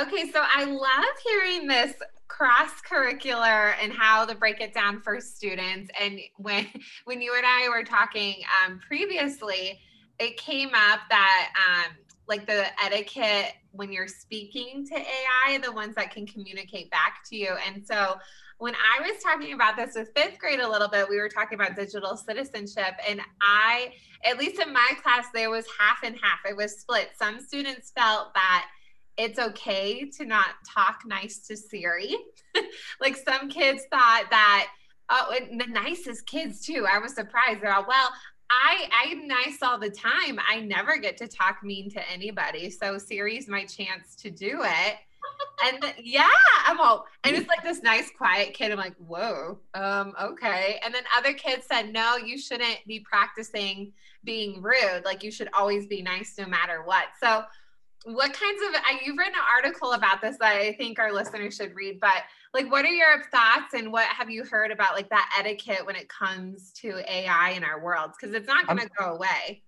Okay, 0.00 0.30
so 0.30 0.40
I 0.40 0.64
love 0.64 1.04
hearing 1.24 1.66
this 1.66 1.92
cross 2.38 2.70
curricular 2.88 3.74
and 3.82 3.92
how 3.92 4.24
to 4.24 4.34
break 4.34 4.60
it 4.60 4.72
down 4.72 5.00
for 5.00 5.20
students. 5.20 5.90
And 6.00 6.20
when 6.36 6.66
when 7.04 7.20
you 7.20 7.34
and 7.36 7.44
I 7.44 7.68
were 7.68 7.82
talking 7.82 8.36
um, 8.64 8.78
previously, 8.86 9.80
it 10.20 10.36
came 10.36 10.68
up 10.68 11.00
that 11.10 11.48
um, 11.68 11.96
like 12.28 12.46
the 12.46 12.66
etiquette 12.84 13.54
when 13.72 13.90
you're 13.90 14.08
speaking 14.08 14.86
to 14.86 14.94
AI, 14.94 15.58
the 15.58 15.72
ones 15.72 15.94
that 15.96 16.12
can 16.12 16.26
communicate 16.26 16.90
back 16.90 17.24
to 17.28 17.36
you. 17.36 17.56
And 17.66 17.84
so 17.84 18.16
when 18.58 18.74
I 18.74 19.00
was 19.00 19.22
talking 19.22 19.52
about 19.52 19.76
this 19.76 19.94
with 19.94 20.10
fifth 20.16 20.38
grade 20.38 20.60
a 20.60 20.68
little 20.68 20.88
bit, 20.88 21.08
we 21.08 21.18
were 21.18 21.28
talking 21.28 21.58
about 21.58 21.76
digital 21.76 22.16
citizenship. 22.16 22.94
And 23.08 23.20
I, 23.40 23.92
at 24.24 24.36
least 24.36 24.60
in 24.60 24.72
my 24.72 24.92
class, 25.02 25.26
there 25.32 25.50
was 25.50 25.64
half 25.78 25.98
and 26.02 26.16
half. 26.20 26.40
It 26.48 26.56
was 26.56 26.80
split. 26.80 27.10
Some 27.16 27.40
students 27.40 27.92
felt 27.92 28.34
that 28.34 28.66
it's 29.18 29.38
okay 29.38 30.08
to 30.08 30.24
not 30.24 30.46
talk 30.66 31.02
nice 31.04 31.40
to 31.48 31.56
Siri. 31.56 32.16
like 33.00 33.16
some 33.16 33.50
kids 33.50 33.82
thought 33.90 34.26
that, 34.30 34.68
oh, 35.10 35.36
the 35.50 35.66
nicest 35.66 36.26
kids 36.26 36.64
too. 36.64 36.86
I 36.90 36.98
was 36.98 37.14
surprised. 37.14 37.60
They're 37.60 37.74
all, 37.74 37.84
well, 37.86 38.10
I 38.50 38.88
I'm 39.04 39.26
nice 39.26 39.58
all 39.62 39.78
the 39.78 39.90
time. 39.90 40.38
I 40.48 40.60
never 40.60 40.96
get 40.96 41.16
to 41.18 41.28
talk 41.28 41.58
mean 41.62 41.90
to 41.90 42.10
anybody. 42.10 42.70
So 42.70 42.96
Siri's 42.96 43.48
my 43.48 43.64
chance 43.64 44.14
to 44.16 44.30
do 44.30 44.60
it. 44.62 44.96
and 45.66 45.82
the, 45.82 45.92
yeah, 46.02 46.28
I'm 46.66 46.80
all 46.80 47.06
and 47.24 47.36
it's 47.36 47.48
like 47.48 47.62
this 47.62 47.82
nice 47.82 48.10
quiet 48.16 48.54
kid. 48.54 48.72
I'm 48.72 48.78
like, 48.78 48.96
whoa, 48.96 49.58
um, 49.74 50.14
okay. 50.22 50.80
And 50.84 50.94
then 50.94 51.02
other 51.16 51.34
kids 51.34 51.66
said, 51.70 51.92
no, 51.92 52.16
you 52.16 52.38
shouldn't 52.38 52.78
be 52.86 53.00
practicing 53.00 53.92
being 54.24 54.62
rude. 54.62 55.02
Like 55.04 55.22
you 55.22 55.30
should 55.30 55.48
always 55.52 55.86
be 55.86 56.00
nice 56.00 56.34
no 56.38 56.46
matter 56.46 56.82
what. 56.84 57.06
So 57.20 57.42
what 58.14 58.32
kinds 58.32 58.62
of 58.62 58.80
you've 59.04 59.18
written 59.18 59.34
an 59.34 59.40
article 59.54 59.92
about 59.92 60.20
this 60.22 60.36
that 60.38 60.56
i 60.56 60.72
think 60.72 60.98
our 60.98 61.12
listeners 61.12 61.54
should 61.56 61.74
read 61.74 62.00
but 62.00 62.22
like 62.54 62.70
what 62.70 62.84
are 62.84 62.88
your 62.88 63.22
thoughts 63.30 63.74
and 63.74 63.92
what 63.92 64.06
have 64.06 64.30
you 64.30 64.44
heard 64.44 64.70
about 64.70 64.94
like 64.94 65.08
that 65.10 65.30
etiquette 65.38 65.84
when 65.84 65.94
it 65.94 66.08
comes 66.08 66.72
to 66.72 67.00
ai 67.10 67.50
in 67.50 67.62
our 67.62 67.82
worlds 67.82 68.14
because 68.18 68.34
it's 68.34 68.48
not 68.48 68.66
going 68.66 68.78
to 68.78 68.88
go 68.98 69.14
away. 69.14 69.62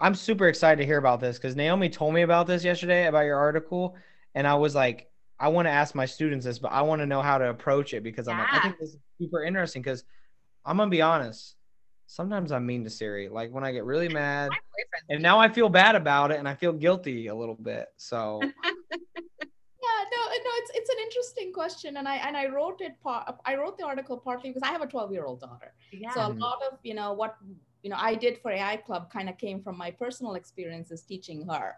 I'm 0.00 0.14
super 0.14 0.48
excited 0.48 0.80
to 0.82 0.86
hear 0.86 0.98
about 0.98 1.20
this 1.20 1.38
because 1.38 1.56
naomi 1.56 1.88
told 1.88 2.12
me 2.12 2.22
about 2.22 2.46
this 2.46 2.62
yesterday 2.62 3.06
about 3.06 3.24
your 3.24 3.38
article 3.38 3.96
and 4.34 4.46
i 4.46 4.54
was 4.54 4.74
like 4.74 5.08
i 5.38 5.48
want 5.48 5.66
to 5.66 5.70
ask 5.70 5.94
my 5.94 6.06
students 6.06 6.44
this 6.44 6.58
but 6.58 6.72
i 6.72 6.82
want 6.82 7.00
to 7.00 7.06
know 7.06 7.22
how 7.22 7.38
to 7.38 7.48
approach 7.48 7.94
it 7.94 8.02
because 8.02 8.28
i'm 8.28 8.38
like 8.38 8.52
i 8.52 8.60
think 8.60 8.78
this 8.78 8.90
is 8.90 8.98
super 9.20 9.44
interesting 9.44 9.80
because 9.80 10.04
i'm 10.66 10.76
gonna 10.76 10.90
be 10.90 11.00
honest 11.00 11.54
sometimes 12.12 12.52
I'm 12.52 12.66
mean 12.66 12.84
to 12.84 12.90
Siri. 12.90 13.28
Like 13.28 13.52
when 13.52 13.64
I 13.64 13.72
get 13.72 13.84
really 13.84 14.08
mad, 14.12 14.50
and 15.08 15.22
now 15.22 15.38
I 15.38 15.48
feel 15.48 15.68
bad 15.68 15.94
about 15.94 16.30
it, 16.30 16.38
and 16.38 16.48
I 16.48 16.54
feel 16.54 16.72
guilty 16.72 17.28
a 17.28 17.34
little 17.34 17.54
bit. 17.54 17.88
So. 17.96 18.40
yeah, 18.42 18.50
no, 20.12 20.22
uh, 20.22 20.40
no, 20.44 20.50
it's 20.60 20.70
it's 20.74 20.90
an 20.90 20.96
interesting 21.02 21.52
question, 21.52 21.96
and 21.98 22.08
I 22.08 22.16
and 22.16 22.36
I 22.36 22.46
wrote 22.46 22.80
it. 22.80 23.00
Part 23.02 23.28
uh, 23.28 23.32
I 23.44 23.56
wrote 23.56 23.78
the 23.78 23.84
article 23.84 24.16
partly 24.16 24.50
because 24.50 24.62
I 24.62 24.72
have 24.72 24.82
a 24.82 24.86
12 24.86 25.12
year 25.12 25.24
old 25.24 25.40
daughter. 25.40 25.74
Yeah. 25.92 26.12
So 26.14 26.20
a 26.20 26.30
mm-hmm. 26.30 26.40
lot 26.40 26.58
of 26.70 26.78
you 26.82 26.94
know 26.94 27.12
what 27.12 27.36
you 27.82 27.90
know 27.90 27.96
I 27.98 28.14
did 28.14 28.38
for 28.38 28.50
AI 28.50 28.76
Club 28.76 29.10
kind 29.10 29.28
of 29.28 29.38
came 29.38 29.62
from 29.62 29.76
my 29.76 29.90
personal 29.90 30.34
experiences 30.34 31.02
teaching 31.02 31.46
her 31.48 31.76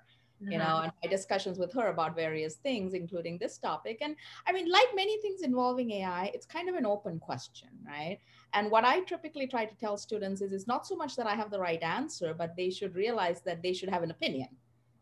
you 0.51 0.59
know, 0.59 0.65
mm-hmm. 0.65 0.85
and 0.85 0.93
my 1.03 1.11
discussions 1.11 1.59
with 1.59 1.73
her 1.73 1.89
about 1.89 2.15
various 2.15 2.57
things, 2.57 2.95
including 2.95 3.39
this 3.39 3.59
topic. 3.59 3.99
And 4.01 4.17
I 4.47 4.53
mean, 4.53 4.71
like 4.71 4.89
many 4.95 5.21
things 5.21 5.43
involving 5.43 5.91
AI, 5.93 6.31
it's 6.35 6.47
kind 6.47 6.69
of 6.69 6.75
an 6.75 6.87
open 6.87 7.19
question, 7.19 7.69
right? 7.87 8.19
And 8.53 8.71
what 8.71 8.85
I 8.85 9.01
typically 9.01 9.47
try 9.47 9.65
to 9.65 9.75
tell 9.77 9.97
students 9.97 10.41
is 10.41 10.53
it's 10.53 10.67
not 10.67 10.87
so 10.87 10.97
much 10.97 11.17
that 11.17 11.27
I 11.27 11.35
have 11.35 11.51
the 11.51 11.59
right 11.59 11.83
answer, 11.83 12.35
but 12.35 12.55
they 12.57 12.71
should 12.71 12.95
realize 12.95 13.43
that 13.43 13.63
they 13.63 13.73
should 13.73 13.89
have 13.89 14.03
an 14.03 14.11
opinion. 14.11 14.49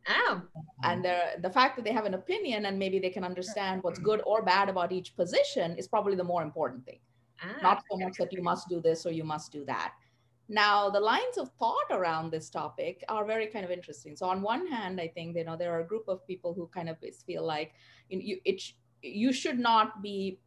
Oh. 0.08 0.42
And 0.82 1.04
the 1.04 1.50
fact 1.50 1.76
that 1.76 1.84
they 1.84 1.92
have 1.92 2.06
an 2.06 2.14
opinion 2.14 2.66
and 2.66 2.78
maybe 2.78 2.98
they 2.98 3.10
can 3.10 3.24
understand 3.24 3.82
what's 3.82 3.98
good 3.98 4.20
or 4.26 4.42
bad 4.42 4.68
about 4.68 4.90
each 4.90 5.14
position 5.16 5.76
is 5.76 5.86
probably 5.86 6.16
the 6.16 6.24
more 6.24 6.42
important 6.42 6.84
thing. 6.84 6.98
Ah, 7.40 7.56
not 7.62 7.82
so 7.90 7.98
much 7.98 8.16
that 8.18 8.32
you 8.32 8.42
must 8.42 8.68
do 8.68 8.80
this 8.80 9.04
or 9.06 9.10
you 9.10 9.24
must 9.24 9.52
do 9.52 9.64
that. 9.64 9.94
Now, 10.52 10.90
the 10.90 11.00
lines 11.00 11.38
of 11.38 11.48
thought 11.58 11.90
around 11.90 12.30
this 12.30 12.50
topic 12.50 13.02
are 13.08 13.24
very 13.24 13.46
kind 13.46 13.64
of 13.64 13.70
interesting. 13.70 14.16
So, 14.16 14.26
on 14.26 14.42
one 14.42 14.66
hand, 14.66 15.00
I 15.00 15.08
think 15.08 15.34
you 15.34 15.44
know 15.44 15.56
there 15.56 15.72
are 15.72 15.80
a 15.80 15.86
group 15.86 16.06
of 16.08 16.26
people 16.26 16.52
who 16.52 16.66
kind 16.66 16.90
of 16.90 16.98
feel 17.26 17.44
like 17.46 17.72
you, 18.10 18.18
know, 18.18 18.22
you 18.22 18.36
it 18.44 18.62
you 19.00 19.32
should 19.32 19.58
not 19.58 20.02
be 20.02 20.38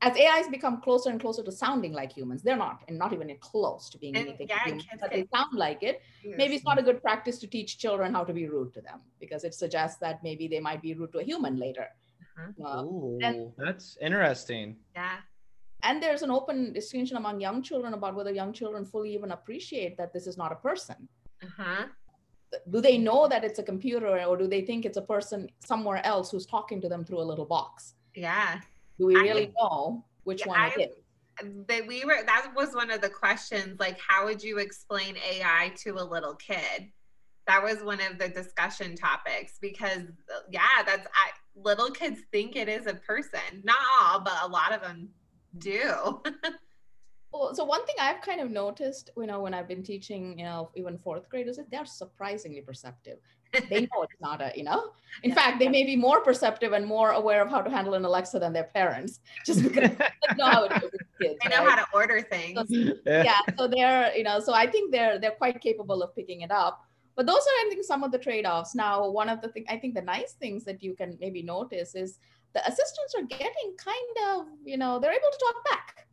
as 0.00 0.16
AIs 0.16 0.48
become 0.48 0.80
closer 0.80 1.10
and 1.10 1.20
closer 1.20 1.42
to 1.42 1.52
sounding 1.52 1.92
like 1.92 2.10
humans, 2.10 2.40
they're 2.42 2.56
not, 2.56 2.78
and 2.88 2.96
not 2.96 3.12
even 3.12 3.30
close 3.40 3.90
to 3.90 3.98
being 3.98 4.16
and 4.16 4.26
anything 4.26 4.48
yeah, 4.48 4.64
human, 4.64 4.86
but 4.98 5.10
they 5.10 5.26
sound 5.34 5.54
like 5.54 5.82
it. 5.82 6.00
Yes. 6.24 6.36
Maybe 6.38 6.54
it's 6.54 6.64
not 6.64 6.78
a 6.78 6.82
good 6.82 7.02
practice 7.02 7.36
to 7.40 7.46
teach 7.46 7.76
children 7.76 8.14
how 8.14 8.24
to 8.24 8.32
be 8.32 8.48
rude 8.48 8.72
to 8.72 8.80
them 8.80 9.00
because 9.20 9.44
it 9.44 9.52
suggests 9.52 9.98
that 9.98 10.22
maybe 10.22 10.48
they 10.48 10.60
might 10.60 10.80
be 10.80 10.94
rude 10.94 11.12
to 11.12 11.18
a 11.18 11.22
human 11.22 11.58
later. 11.58 11.88
Uh-huh. 12.38 12.66
Uh, 12.66 12.84
Ooh, 12.84 13.18
and, 13.22 13.52
that's 13.58 13.98
interesting. 14.00 14.76
Yeah 14.94 15.18
and 15.82 16.02
there's 16.02 16.22
an 16.22 16.30
open 16.30 16.72
distinction 16.72 17.16
among 17.16 17.40
young 17.40 17.62
children 17.62 17.94
about 17.94 18.14
whether 18.14 18.32
young 18.32 18.52
children 18.52 18.84
fully 18.84 19.14
even 19.14 19.32
appreciate 19.32 19.96
that 19.96 20.12
this 20.12 20.26
is 20.26 20.36
not 20.36 20.52
a 20.52 20.56
person. 20.56 21.08
Uh-huh. 21.42 21.86
do 22.70 22.82
they 22.82 22.98
know 22.98 23.26
that 23.26 23.44
it's 23.44 23.58
a 23.58 23.62
computer 23.62 24.22
or 24.24 24.36
do 24.36 24.46
they 24.46 24.60
think 24.60 24.84
it's 24.84 24.98
a 24.98 25.02
person 25.02 25.48
somewhere 25.60 26.04
else 26.04 26.30
who's 26.30 26.44
talking 26.44 26.82
to 26.82 26.88
them 26.88 27.02
through 27.02 27.20
a 27.20 27.22
little 27.22 27.46
box? 27.46 27.94
Yeah. 28.14 28.60
Do 28.98 29.06
we 29.06 29.14
really 29.14 29.46
I, 29.46 29.52
know 29.58 30.04
which 30.24 30.40
yeah, 30.40 30.48
one 30.48 30.60
I, 30.60 30.74
it 30.76 30.90
is? 30.90 31.66
That 31.68 31.86
we 31.86 32.04
were 32.04 32.22
that 32.26 32.52
was 32.54 32.74
one 32.74 32.90
of 32.90 33.00
the 33.00 33.08
questions 33.08 33.80
like 33.80 33.98
how 33.98 34.26
would 34.26 34.42
you 34.42 34.58
explain 34.58 35.16
ai 35.16 35.72
to 35.78 35.92
a 35.92 36.04
little 36.04 36.34
kid? 36.34 36.90
That 37.46 37.62
was 37.62 37.82
one 37.82 38.00
of 38.02 38.18
the 38.18 38.28
discussion 38.28 38.96
topics 38.96 39.58
because 39.58 40.02
yeah 40.50 40.82
that's 40.84 41.06
I, 41.06 41.30
little 41.54 41.90
kids 41.90 42.20
think 42.30 42.56
it 42.56 42.68
is 42.68 42.86
a 42.86 42.94
person. 42.94 43.62
Not 43.64 43.78
all 43.98 44.20
but 44.20 44.34
a 44.42 44.48
lot 44.48 44.74
of 44.74 44.82
them 44.82 45.08
do. 45.58 46.22
well, 47.32 47.54
so 47.54 47.64
one 47.64 47.84
thing 47.86 47.96
I've 48.00 48.20
kind 48.20 48.40
of 48.40 48.50
noticed, 48.50 49.10
you 49.16 49.26
know, 49.26 49.40
when 49.40 49.54
I've 49.54 49.68
been 49.68 49.82
teaching, 49.82 50.38
you 50.38 50.44
know, 50.44 50.70
even 50.74 50.98
fourth 50.98 51.28
graders, 51.28 51.58
is 51.58 51.66
they're 51.70 51.86
surprisingly 51.86 52.60
perceptive. 52.60 53.18
They 53.68 53.80
know 53.80 54.02
it's 54.02 54.20
not 54.20 54.40
a, 54.40 54.52
you 54.54 54.62
know. 54.62 54.92
In 55.22 55.30
yeah. 55.30 55.34
fact, 55.34 55.58
they 55.58 55.68
may 55.68 55.84
be 55.84 55.96
more 55.96 56.20
perceptive 56.20 56.72
and 56.72 56.86
more 56.86 57.10
aware 57.10 57.42
of 57.42 57.50
how 57.50 57.60
to 57.60 57.70
handle 57.70 57.94
an 57.94 58.04
Alexa 58.04 58.38
than 58.38 58.52
their 58.52 58.70
parents, 58.72 59.20
just 59.44 59.62
because 59.62 59.90
they 59.90 60.34
know 60.36 60.46
how 60.46 60.62
with 60.62 60.92
kids. 61.20 61.38
They 61.42 61.48
know 61.48 61.64
right? 61.64 61.70
how 61.70 61.76
to 61.76 61.86
order 61.92 62.20
things. 62.20 62.58
So, 62.68 62.94
yeah, 63.04 63.40
so 63.58 63.66
they're, 63.66 64.14
you 64.16 64.22
know, 64.22 64.38
so 64.40 64.54
I 64.54 64.70
think 64.70 64.92
they're 64.92 65.18
they're 65.18 65.32
quite 65.32 65.60
capable 65.60 66.02
of 66.02 66.14
picking 66.14 66.42
it 66.42 66.50
up. 66.50 66.84
But 67.16 67.26
those 67.26 67.40
are, 67.40 67.58
I 67.60 67.66
think, 67.68 67.84
some 67.84 68.04
of 68.04 68.12
the 68.12 68.18
trade-offs. 68.18 68.74
Now, 68.74 69.10
one 69.10 69.28
of 69.28 69.40
the 69.40 69.48
things 69.48 69.66
I 69.68 69.76
think 69.76 69.94
the 69.94 70.02
nice 70.02 70.34
things 70.34 70.64
that 70.64 70.82
you 70.82 70.94
can 70.94 71.18
maybe 71.20 71.42
notice 71.42 71.94
is 71.94 72.18
the 72.54 72.66
assistants 72.66 73.14
are 73.16 73.22
getting 73.22 73.74
kind 73.76 74.16
of, 74.28 74.46
you 74.64 74.76
know, 74.76 74.98
they're 74.98 75.12
able 75.12 75.30
to 75.32 75.38
talk 75.38 75.64
back. 75.70 76.06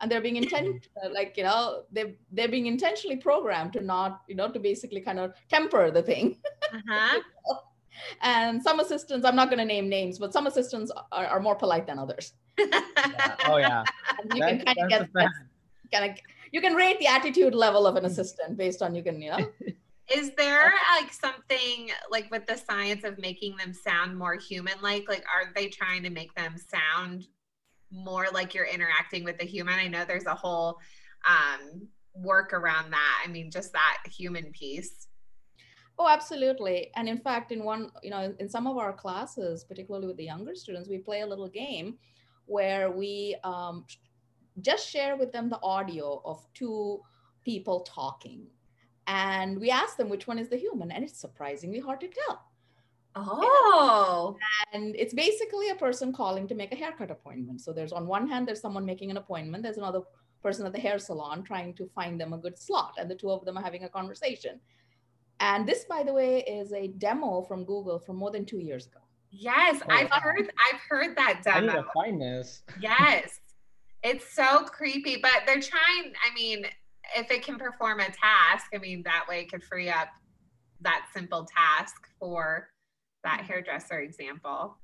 And 0.00 0.10
they're 0.10 0.20
being 0.20 0.34
intent 0.34 0.88
like 1.12 1.36
you 1.36 1.44
know 1.44 1.84
they 1.92 2.16
they're 2.32 2.48
being 2.48 2.66
intentionally 2.66 3.18
programmed 3.18 3.72
to 3.74 3.80
not 3.80 4.22
you 4.26 4.34
know 4.34 4.50
to 4.50 4.58
basically 4.58 5.00
kind 5.00 5.20
of 5.20 5.32
temper 5.48 5.92
the 5.92 6.02
thing. 6.02 6.38
Uh-huh. 6.74 7.20
and 8.22 8.60
some 8.60 8.80
assistants 8.80 9.24
i'm 9.24 9.36
not 9.36 9.48
going 9.48 9.58
to 9.58 9.64
name 9.64 9.88
names 9.88 10.18
but 10.18 10.32
some 10.32 10.46
assistants 10.46 10.90
are, 11.12 11.26
are 11.26 11.38
more 11.38 11.54
polite 11.54 11.86
than 11.86 12.00
others. 12.00 12.32
Yeah. 12.58 12.80
oh 13.46 13.58
yeah. 13.58 13.84
And 14.18 14.34
you 14.34 14.42
can 14.42 14.64
kind 14.64 14.78
of 14.78 14.88
get 14.88 15.08
kind 15.92 16.10
of 16.10 16.18
you 16.50 16.60
can 16.60 16.74
rate 16.74 16.98
the 16.98 17.06
attitude 17.06 17.54
level 17.54 17.86
of 17.86 17.94
an 17.94 18.04
assistant 18.04 18.56
based 18.56 18.82
on 18.82 18.96
you 18.96 19.04
can 19.04 19.22
you 19.22 19.30
know 19.30 19.46
is 20.10 20.32
there 20.36 20.72
like 21.00 21.12
something 21.12 21.90
like 22.10 22.30
with 22.30 22.46
the 22.46 22.56
science 22.56 23.04
of 23.04 23.18
making 23.18 23.56
them 23.56 23.72
sound 23.72 24.16
more 24.16 24.36
human 24.36 24.74
like? 24.82 25.08
Like, 25.08 25.24
are 25.32 25.52
they 25.54 25.68
trying 25.68 26.02
to 26.02 26.10
make 26.10 26.34
them 26.34 26.54
sound 26.56 27.26
more 27.90 28.26
like 28.32 28.54
you're 28.54 28.66
interacting 28.66 29.24
with 29.24 29.40
a 29.40 29.46
human? 29.46 29.74
I 29.74 29.88
know 29.88 30.04
there's 30.04 30.26
a 30.26 30.34
whole 30.34 30.78
um, 31.28 31.88
work 32.14 32.52
around 32.52 32.90
that. 32.90 33.22
I 33.24 33.28
mean, 33.28 33.50
just 33.50 33.72
that 33.72 33.98
human 34.10 34.50
piece. 34.52 35.06
Oh, 35.98 36.08
absolutely. 36.08 36.90
And 36.96 37.08
in 37.08 37.18
fact, 37.18 37.52
in 37.52 37.64
one, 37.64 37.90
you 38.02 38.10
know, 38.10 38.34
in 38.38 38.48
some 38.48 38.66
of 38.66 38.78
our 38.78 38.92
classes, 38.92 39.64
particularly 39.64 40.06
with 40.06 40.16
the 40.16 40.24
younger 40.24 40.54
students, 40.54 40.88
we 40.88 40.98
play 40.98 41.20
a 41.20 41.26
little 41.26 41.48
game 41.48 41.98
where 42.46 42.90
we 42.90 43.36
um, 43.44 43.84
just 44.60 44.88
share 44.88 45.16
with 45.16 45.32
them 45.32 45.48
the 45.48 45.60
audio 45.62 46.20
of 46.24 46.44
two 46.54 47.00
people 47.44 47.80
talking. 47.80 48.46
And 49.06 49.60
we 49.60 49.70
ask 49.70 49.96
them 49.96 50.08
which 50.08 50.26
one 50.26 50.38
is 50.38 50.48
the 50.48 50.56
human, 50.56 50.90
and 50.92 51.04
it's 51.04 51.18
surprisingly 51.18 51.80
hard 51.80 52.00
to 52.00 52.08
tell. 52.08 52.44
Oh. 53.14 54.36
And 54.72 54.94
it's 54.96 55.12
basically 55.12 55.68
a 55.70 55.74
person 55.74 56.12
calling 56.12 56.48
to 56.48 56.54
make 56.54 56.72
a 56.72 56.76
haircut 56.76 57.10
appointment. 57.10 57.60
So 57.60 57.72
there's 57.72 57.92
on 57.92 58.06
one 58.06 58.28
hand, 58.28 58.46
there's 58.48 58.60
someone 58.60 58.86
making 58.86 59.10
an 59.10 59.16
appointment, 59.16 59.62
there's 59.62 59.76
another 59.76 60.00
person 60.42 60.66
at 60.66 60.72
the 60.72 60.80
hair 60.80 60.98
salon 60.98 61.42
trying 61.42 61.74
to 61.74 61.86
find 61.94 62.20
them 62.20 62.32
a 62.32 62.38
good 62.38 62.58
slot, 62.58 62.94
and 62.98 63.10
the 63.10 63.14
two 63.14 63.30
of 63.30 63.44
them 63.44 63.58
are 63.58 63.62
having 63.62 63.84
a 63.84 63.88
conversation. 63.88 64.60
And 65.40 65.66
this, 65.66 65.84
by 65.84 66.04
the 66.04 66.12
way, 66.12 66.42
is 66.42 66.72
a 66.72 66.88
demo 66.88 67.42
from 67.42 67.64
Google 67.64 67.98
from 67.98 68.16
more 68.16 68.30
than 68.30 68.44
two 68.44 68.60
years 68.60 68.86
ago. 68.86 69.00
Yes, 69.30 69.80
Oh, 69.82 69.90
I've 69.90 70.10
wow. 70.10 70.20
heard 70.20 70.52
I've 70.72 70.80
heard 70.88 71.16
that 71.16 71.42
demo 71.42 71.56
I 71.56 71.60
need 71.60 71.82
to 71.82 71.84
find 71.94 72.20
this. 72.20 72.62
Yes. 72.80 73.40
It's 74.02 74.32
so 74.34 74.64
creepy, 74.64 75.16
but 75.22 75.42
they're 75.46 75.60
trying, 75.60 76.12
I 76.28 76.34
mean, 76.34 76.66
if 77.16 77.30
it 77.30 77.44
can 77.44 77.58
perform 77.58 78.00
a 78.00 78.06
task, 78.06 78.66
I 78.74 78.78
mean, 78.78 79.02
that 79.04 79.26
way 79.28 79.40
it 79.40 79.50
could 79.50 79.62
free 79.62 79.88
up 79.88 80.08
that 80.80 81.06
simple 81.14 81.46
task 81.46 82.08
for 82.18 82.68
that 83.24 83.42
hairdresser 83.42 84.00
example. 84.00 84.76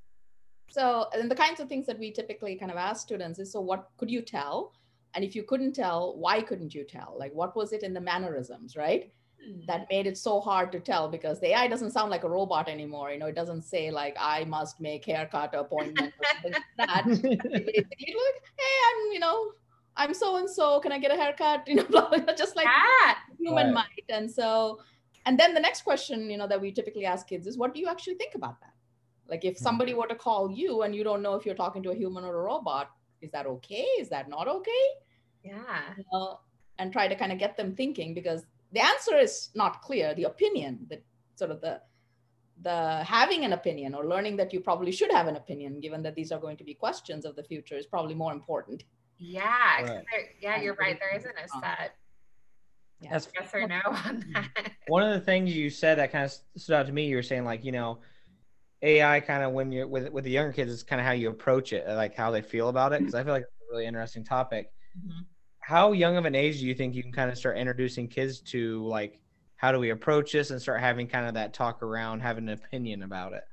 So, 0.71 1.07
and 1.13 1.31
the 1.31 1.35
kinds 1.35 1.61
of 1.61 1.69
things 1.69 1.87
that 1.87 1.99
we 1.99 2.13
typically 2.13 2.57
kind 2.57 2.71
of 2.71 2.77
ask 2.77 3.03
students 3.03 3.39
is 3.39 3.51
so, 3.51 3.61
what 3.61 3.89
could 3.97 4.11
you 4.11 4.23
tell? 4.23 4.75
And 5.15 5.25
if 5.25 5.35
you 5.35 5.43
couldn't 5.43 5.73
tell, 5.73 6.17
why 6.19 6.43
couldn't 6.43 6.75
you 6.75 6.85
tell? 6.85 7.17
Like, 7.19 7.35
what 7.35 7.57
was 7.57 7.73
it 7.73 7.83
in 7.83 7.95
the 7.95 8.01
mannerisms, 8.01 8.77
right? 8.77 9.11
Hmm. 9.45 9.61
That 9.67 9.87
made 9.91 10.07
it 10.07 10.19
so 10.19 10.41
hard 10.41 10.71
to 10.73 10.81
tell 10.81 11.09
because 11.09 11.41
the 11.41 11.49
AI 11.49 11.69
doesn't 11.69 11.93
sound 11.93 12.11
like 12.11 12.25
a 12.25 12.29
robot 12.29 12.69
anymore. 12.69 13.11
You 13.11 13.19
know, 13.19 13.27
it 13.27 13.35
doesn't 13.35 13.63
say, 13.63 13.91
like, 13.91 14.17
I 14.21 14.45
must 14.45 14.81
make 14.81 15.07
haircut 15.07 15.55
appointment 15.55 16.13
or 16.19 16.27
something 16.35 16.53
like 16.53 16.89
that. 16.89 17.05
basically 17.07 17.73
like, 17.73 18.43
hey, 18.59 18.77
I'm, 18.87 19.13
you 19.13 19.21
know, 19.21 19.53
I'm 19.99 20.15
so 20.15 20.37
and 20.37 20.49
so. 20.49 20.81
Can 20.81 20.93
I 20.93 20.99
get 20.99 21.11
a 21.11 21.17
haircut? 21.17 21.65
You 21.69 21.77
know, 21.77 21.85
blah, 21.85 22.09
blah, 22.09 22.19
blah, 22.21 22.35
just 22.35 22.57
like 22.57 22.67
yeah. 22.67 23.15
human 23.39 23.75
Right. 23.75 23.75
might. 23.75 24.05
And 24.09 24.31
so, 24.31 24.81
and 25.27 25.39
then 25.39 25.53
the 25.53 25.61
next 25.61 25.83
question, 25.83 26.31
you 26.31 26.39
know, 26.39 26.47
that 26.47 26.61
we 26.61 26.73
typically 26.73 27.05
ask 27.05 27.27
kids 27.27 27.47
is, 27.47 27.59
what 27.59 27.75
do 27.75 27.81
you 27.81 27.89
actually 27.89 28.15
think 28.15 28.35
about 28.35 28.61
that? 28.61 28.73
Like, 29.29 29.45
if 29.45 29.59
hmm. 29.59 29.65
somebody 29.65 29.95
were 29.95 30.07
to 30.07 30.15
call 30.15 30.51
you 30.51 30.83
and 30.83 30.95
you 30.95 31.05
don't 31.05 31.23
know 31.23 31.35
if 31.35 31.45
you're 31.45 31.55
talking 31.55 31.83
to 31.83 31.91
a 31.91 31.95
human 31.95 32.25
or 32.25 32.35
a 32.35 32.43
robot, 32.45 32.91
is 33.21 33.31
that 33.33 33.47
okay? 33.47 33.87
Is 33.99 34.09
that 34.09 34.29
not 34.29 34.49
okay? 34.49 34.87
Yeah. 35.45 35.81
You 35.97 36.05
know, 36.13 36.41
and 36.79 36.93
try 36.93 37.09
to 37.09 37.17
kind 37.17 37.33
of 37.33 37.39
get 37.39 37.57
them 37.57 37.75
thinking 37.75 38.15
because 38.15 38.47
the 38.73 38.81
answer 38.81 39.17
is 39.17 39.51
not 39.55 39.83
clear. 39.83 40.15
The 40.15 40.25
opinion, 40.25 40.87
that 40.91 41.03
sort 41.35 41.51
of 41.51 41.61
the 41.61 41.81
the 42.63 43.05
having 43.05 43.45
an 43.45 43.53
opinion 43.53 43.95
or 43.95 44.07
learning 44.07 44.37
that 44.37 44.53
you 44.53 44.61
probably 44.61 44.91
should 44.91 45.13
have 45.13 45.29
an 45.29 45.37
opinion, 45.37 45.81
given 45.81 46.03
that 46.03 46.17
these 46.17 46.33
are 46.33 46.41
going 46.41 46.57
to 46.57 46.65
be 46.65 46.75
questions 46.75 47.25
of 47.25 47.37
the 47.37 47.43
future, 47.43 47.77
is 47.77 47.87
probably 47.87 48.15
more 48.15 48.33
important. 48.33 48.85
Yeah. 49.19 49.81
'cause 49.81 49.91
Right. 49.91 50.05
there- 50.11 50.29
yeah, 50.41 50.61
you're 50.61 50.75
right. 50.75 50.99
There 50.99 51.15
isn't 51.15 51.35
a 51.37 51.49
set 51.49 51.95
Yeah. 53.01 53.11
That's 53.13 53.29
yes 53.35 53.55
or 53.55 53.67
no 53.69 53.81
on 53.85 54.21
that. 54.35 54.73
one 54.89 55.03
of 55.05 55.11
the 55.13 55.21
things 55.25 55.55
you 55.55 55.71
said 55.71 55.99
that 55.99 56.11
kind 56.11 56.25
of 56.25 56.33
stood 56.61 56.75
out 56.75 56.87
to 56.87 56.93
me. 56.93 57.07
You 57.07 57.15
were 57.17 57.23
saying 57.23 57.45
like, 57.45 57.65
you 57.65 57.71
know, 57.71 58.01
AI 58.83 59.21
kind 59.21 59.43
of 59.45 59.53
when 59.53 59.71
you're 59.71 59.87
with 59.87 60.09
with 60.11 60.25
the 60.25 60.31
younger 60.31 60.53
kids 60.53 60.73
is 60.73 60.83
kind 60.83 61.01
of 61.01 61.07
how 61.07 61.13
you 61.13 61.29
approach 61.31 61.73
it, 61.73 61.87
like 61.89 62.15
how 62.17 62.31
they 62.33 62.43
feel 62.43 62.69
about 62.69 62.93
it. 62.93 62.99
Because 63.01 63.15
I 63.15 63.23
feel 63.23 63.33
like 63.33 63.43
it's 63.43 63.53
a 63.71 63.73
really 63.73 63.87
interesting 63.87 64.25
topic. 64.25 64.73
Mhm. 64.99 65.27
How 65.61 65.93
young 65.93 66.17
of 66.17 66.25
an 66.25 66.35
age 66.35 66.59
do 66.61 66.67
you 66.67 66.75
think 66.75 66.95
you 66.95 67.03
can 67.05 67.13
kind 67.13 67.31
of 67.31 67.39
start 67.39 67.57
introducing 67.57 68.09
kids 68.09 68.41
to 68.53 68.85
like 68.87 69.21
how 69.57 69.71
do 69.73 69.79
we 69.79 69.91
approach 69.91 70.33
this 70.33 70.51
and 70.51 70.61
start 70.61 70.81
having 70.81 71.07
kind 71.09 71.27
of 71.27 71.35
that 71.35 71.53
talk 71.55 71.83
around 71.83 72.21
having 72.21 72.49
an 72.49 72.55
opinion 72.55 73.03
about 73.05 73.33
it? 73.33 73.45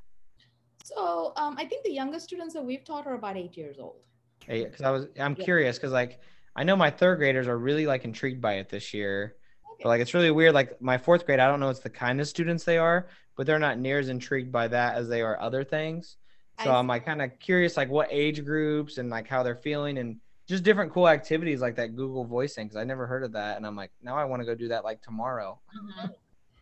So 0.84 1.34
um, 1.36 1.56
I 1.58 1.66
think 1.66 1.84
the 1.84 1.92
youngest 1.92 2.26
students 2.26 2.54
that 2.54 2.64
we've 2.64 2.84
taught 2.84 3.06
are 3.08 3.16
about 3.16 3.38
eight 3.38 3.58
years 3.58 3.78
old. 3.80 4.02
Because 4.48 4.82
I 4.82 4.92
was 4.92 5.08
I'm 5.20 5.36
Yeah. 5.38 5.44
curious 5.44 5.78
because 5.78 5.92
like 5.92 6.20
I 6.56 6.64
know 6.64 6.76
my 6.76 6.90
third 6.90 7.18
graders 7.18 7.48
are 7.48 7.58
really 7.58 7.86
like 7.86 8.06
intrigued 8.06 8.42
by 8.42 8.56
it 8.56 8.70
this 8.70 8.94
year. 8.94 9.36
Okay. 9.74 9.84
But 9.84 9.90
like 9.90 10.02
it's 10.02 10.14
really 10.14 10.32
weird. 10.32 10.54
Like 10.54 10.82
my 10.82 10.98
fourth 10.98 11.26
grade, 11.26 11.40
I 11.40 11.48
don't 11.48 11.60
know 11.60 11.70
it's 11.70 11.80
the 11.82 11.90
kind 11.90 12.22
of 12.22 12.28
students 12.28 12.64
they 12.64 12.78
are, 12.78 13.08
but 13.36 13.46
they're 13.46 13.60
not 13.60 13.78
near 13.80 14.00
as 14.00 14.10
intrigued 14.10 14.52
by 14.52 14.68
that 14.70 14.96
as 14.96 15.08
they 15.10 15.22
are 15.22 15.40
other 15.40 15.64
things. 15.64 16.18
So 16.64 16.72
I 16.72 16.80
I'm 16.80 16.88
like 16.88 17.06
kind 17.06 17.22
of 17.22 17.38
curious, 17.40 17.76
like 17.76 17.90
what 17.90 18.08
age 18.12 18.46
groups 18.46 18.98
and 18.98 19.10
like 19.10 19.28
how 19.28 19.44
they're 19.44 19.58
feeling 19.58 19.98
and 19.98 20.18
just 20.48 20.64
different 20.64 20.94
cool 20.94 21.10
activities 21.10 21.60
like 21.60 21.76
that 21.76 21.96
Google 21.96 22.24
Voice 22.24 22.54
thing. 22.56 22.70
Cause 22.70 22.78
I 22.78 22.84
never 22.86 23.06
heard 23.08 23.24
of 23.24 23.34
that. 23.34 23.58
And 23.58 23.66
I'm 23.66 23.76
like, 23.76 23.92
now 24.02 24.16
I 24.16 24.24
want 24.26 24.42
to 24.42 24.46
go 24.46 24.56
do 24.56 24.70
that 24.70 24.84
like 24.86 25.02
tomorrow. 25.02 25.60
Mhm. 25.76 26.14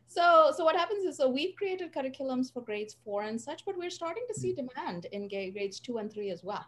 So, 0.07 0.51
so 0.55 0.63
what 0.63 0.75
happens 0.75 1.05
is, 1.05 1.17
so 1.17 1.27
we've 1.27 1.55
created 1.55 1.91
curriculums 1.91 2.53
for 2.53 2.61
grades 2.61 2.95
four 3.03 3.23
and 3.23 3.39
such, 3.41 3.65
but 3.65 3.75
we're 3.77 3.89
starting 3.89 4.23
to 4.31 4.39
see 4.39 4.53
demand 4.53 5.05
in 5.11 5.27
grades 5.27 5.79
two 5.79 5.97
and 5.97 6.11
three 6.11 6.29
as 6.29 6.43
well. 6.43 6.65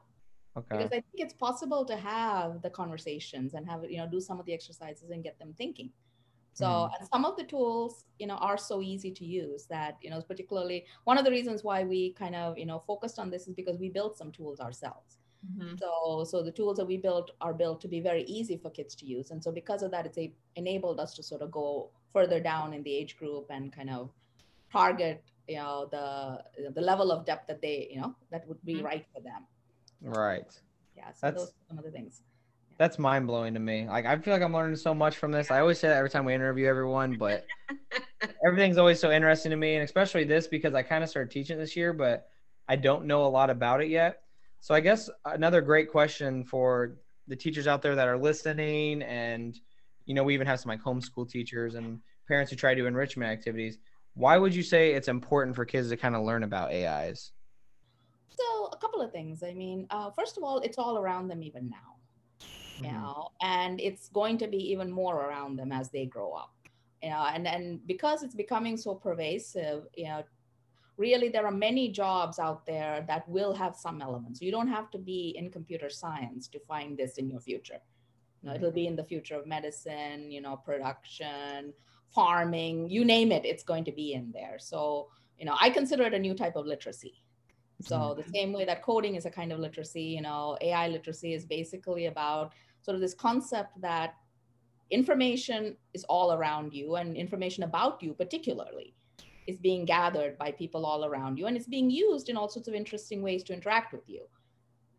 Okay. 0.56 0.88
Because 0.88 0.92
I 0.92 1.02
think 1.02 1.16
it's 1.26 1.34
possible 1.34 1.86
to 1.86 1.96
have 1.98 2.62
the 2.62 2.70
conversations 2.70 3.54
and 3.54 3.68
have 3.70 3.84
you 3.90 3.98
know 3.98 4.08
do 4.08 4.20
some 4.22 4.40
of 4.40 4.46
the 4.46 4.54
exercises 4.54 5.10
and 5.12 5.24
get 5.24 5.40
them 5.40 5.54
thinking. 5.54 5.92
So, 6.54 6.88
Mhm. 6.88 6.92
and 7.00 7.08
some 7.14 7.26
of 7.26 7.38
the 7.38 7.44
tools, 7.46 8.06
you 8.20 8.28
know, 8.28 8.36
are 8.38 8.58
so 8.58 8.82
easy 8.82 9.12
to 9.14 9.26
use 9.26 9.66
that 9.68 9.98
you 10.02 10.10
know, 10.10 10.22
particularly 10.22 10.86
one 11.06 11.18
of 11.18 11.26
the 11.26 11.32
reasons 11.32 11.64
why 11.64 11.84
we 11.84 12.14
kind 12.14 12.36
of 12.36 12.58
you 12.58 12.66
know 12.66 12.80
focused 12.88 13.20
on 13.20 13.30
this 13.32 13.48
is 13.48 13.56
because 13.56 13.78
we 13.80 13.90
built 13.90 14.18
some 14.18 14.32
tools 14.32 14.60
ourselves. 14.60 15.20
Mhm. 15.44 15.78
So, 15.80 16.24
so 16.26 16.44
the 16.44 16.52
tools 16.52 16.78
that 16.78 16.86
we 16.86 16.98
built 16.98 17.32
are 17.42 17.54
built 17.54 17.82
to 17.82 17.88
be 17.90 18.00
very 18.02 18.24
easy 18.24 18.58
for 18.58 18.70
kids 18.72 18.96
to 18.96 19.06
use, 19.06 19.32
and 19.32 19.44
so 19.44 19.52
because 19.52 19.84
of 19.84 19.92
that, 19.92 20.06
it's 20.06 20.18
a, 20.18 20.34
enabled 20.56 21.00
us 21.00 21.14
to 21.16 21.24
sort 21.24 21.42
of 21.42 21.52
go 21.52 21.92
further 22.14 22.40
down 22.40 22.74
in 22.74 22.84
the 22.84 22.96
age 22.96 23.18
group 23.18 23.48
and 23.52 23.74
kind 23.74 23.90
of 23.90 24.12
target, 24.72 25.24
you 25.48 25.58
know, 25.58 25.88
the 25.92 26.72
the 26.72 26.82
level 26.82 27.12
of 27.12 27.26
depth 27.26 27.48
that 27.48 27.62
they, 27.62 27.88
you 27.92 28.00
know, 28.02 28.16
that 28.32 28.48
would 28.48 28.64
be 28.66 28.76
Mhm. 28.76 28.84
right 28.84 29.06
for 29.14 29.22
them. 29.22 29.48
Right. 30.02 30.48
Yeah, 30.96 31.12
so 31.12 31.28
That's- 31.28 31.42
those 31.42 31.50
are 31.50 31.68
some 31.70 31.78
of 31.78 31.84
the 31.84 31.92
things. 31.92 32.22
That's 32.78 33.00
mind 33.00 33.26
blowing 33.26 33.54
to 33.54 33.60
me. 33.60 33.88
Like 33.88 34.06
I 34.06 34.18
feel 34.18 34.34
like 34.34 34.44
I'm 34.44 34.54
learning 34.54 34.76
so 34.76 34.94
much 34.94 35.16
from 35.16 35.32
this. 35.32 35.50
I 35.50 35.60
always 35.60 35.80
say 35.80 35.88
that 35.88 35.98
every 35.98 36.10
time 36.10 36.26
we 36.26 36.34
interview 36.34 36.68
everyone, 36.68 37.16
but 37.18 37.46
everything's 38.46 38.78
always 38.78 39.00
so 39.00 39.12
interesting 39.12 39.52
to 39.52 39.56
me, 39.56 39.76
and 39.76 39.84
especially 39.84 40.26
this 40.26 40.48
because 40.48 40.74
I 40.74 40.84
kind 40.84 41.02
of 41.04 41.10
started 41.10 41.32
teaching 41.32 41.58
this 41.58 41.78
year, 41.78 41.94
but 41.94 42.28
I 42.68 42.76
don't 42.76 43.06
know 43.06 43.26
a 43.26 43.30
lot 43.30 43.50
about 43.50 43.82
it 43.82 43.88
yet. 43.90 44.24
So 44.60 44.74
I 44.76 44.82
guess 44.82 45.10
another 45.24 45.62
great 45.62 45.90
question 45.90 46.44
for 46.44 46.98
the 47.28 47.36
teachers 47.36 47.66
out 47.66 47.82
there 47.82 47.96
that 47.96 48.08
are 48.10 48.18
listening, 48.18 49.02
and 49.04 49.58
you 50.06 50.14
know, 50.14 50.24
we 50.24 50.34
even 50.34 50.48
have 50.48 50.60
some 50.60 50.70
like 50.70 50.82
homeschool 50.82 51.30
teachers 51.30 51.76
and 51.76 52.02
parents 52.28 52.52
who 52.52 52.58
try 52.58 52.74
to 52.74 52.82
do 52.82 52.88
enrichment 52.88 53.32
activities. 53.32 53.78
Why 54.16 54.38
would 54.38 54.54
you 54.54 54.64
say 54.64 54.92
it's 54.94 55.08
important 55.08 55.56
for 55.56 55.64
kids 55.66 55.90
to 55.90 55.98
kind 55.98 56.16
of 56.16 56.24
learn 56.24 56.44
about 56.44 56.72
AIs? 56.72 57.32
So 58.30 58.68
a 58.72 58.78
couple 58.78 59.02
of 59.02 59.12
things. 59.12 59.44
I 59.44 59.54
mean, 59.54 59.88
uh, 59.90 60.12
first 60.12 60.38
of 60.38 60.44
all, 60.44 60.60
it's 60.60 60.78
all 60.78 60.98
around 60.98 61.28
them 61.30 61.44
even 61.44 61.70
now. 61.70 61.92
you 62.84 62.92
Mhm. 62.92 62.94
know 62.94 63.30
and 63.42 63.80
it's 63.82 64.10
going 64.10 64.38
to 64.38 64.48
be 64.48 64.58
even 64.74 64.92
more 64.92 65.18
around 65.26 65.56
them 65.58 65.72
as 65.72 65.90
they 65.92 66.06
grow 66.06 66.32
up 66.34 66.54
you 67.04 67.10
know 67.10 67.24
and 67.34 67.48
and 67.48 67.86
because 67.88 68.24
it's 68.24 68.36
becoming 68.36 68.78
so 68.78 68.96
pervasive 68.96 69.88
you 69.96 70.06
know 70.10 70.24
really 70.98 71.30
there 71.30 71.46
are 71.46 71.52
many 71.52 71.90
jobs 71.92 72.40
out 72.40 72.66
there 72.66 73.04
that 73.08 73.28
will 73.30 73.54
have 73.54 73.76
some 73.76 74.02
elements 74.02 74.42
you 74.42 74.52
don't 74.52 74.68
have 74.68 74.90
to 74.92 74.98
be 74.98 75.34
in 75.38 75.50
computer 75.52 75.90
science 75.90 76.48
to 76.48 76.60
find 76.60 76.98
this 76.98 77.18
in 77.18 77.30
your 77.30 77.40
future 77.42 77.82
you 78.42 78.50
know, 78.50 78.56
it'll 78.56 78.72
be 78.72 78.88
in 78.88 78.96
the 78.96 79.04
future 79.04 79.36
of 79.36 79.46
medicine 79.48 80.32
you 80.32 80.42
know 80.42 80.56
production 80.58 81.74
farming 82.14 82.90
you 82.90 83.04
name 83.06 83.32
it 83.32 83.46
it's 83.46 83.64
going 83.64 83.84
to 83.84 83.92
be 83.92 84.14
in 84.14 84.32
there 84.32 84.58
so 84.60 85.10
you 85.40 85.46
know 85.46 85.56
i 85.62 85.70
consider 85.70 86.04
it 86.04 86.14
a 86.14 86.20
new 86.20 86.34
type 86.34 86.56
of 86.56 86.66
literacy 86.66 87.22
so 87.82 88.16
the 88.16 88.24
same 88.24 88.54
way 88.54 88.66
that 88.66 88.84
coding 88.84 89.16
is 89.16 89.26
a 89.26 89.32
kind 89.32 89.52
of 89.52 89.60
literacy, 89.60 90.04
you 90.04 90.22
know, 90.22 90.58
AI 90.62 90.88
literacy 90.88 91.34
is 91.34 91.46
basically 91.46 92.06
about 92.08 92.54
sort 92.82 92.96
of 92.96 93.02
this 93.02 93.14
concept 93.14 93.80
that 93.82 94.16
information 94.92 95.78
is 95.94 96.04
all 96.06 96.34
around 96.34 96.74
you 96.74 96.96
and 96.96 97.18
information 97.18 97.64
about 97.64 98.02
you 98.04 98.14
particularly 98.14 98.96
is 99.48 99.60
being 99.60 99.86
gathered 99.86 100.38
by 100.38 100.52
people 100.52 100.86
all 100.86 101.06
around 101.06 101.38
you 101.38 101.48
and 101.48 101.58
it's 101.58 101.68
being 101.68 101.90
used 101.90 102.30
in 102.30 102.38
all 102.38 102.50
sorts 102.50 102.68
of 102.68 102.74
interesting 102.76 103.22
ways 103.22 103.44
to 103.44 103.54
interact 103.54 103.94
with 103.94 104.08
you. 104.08 104.28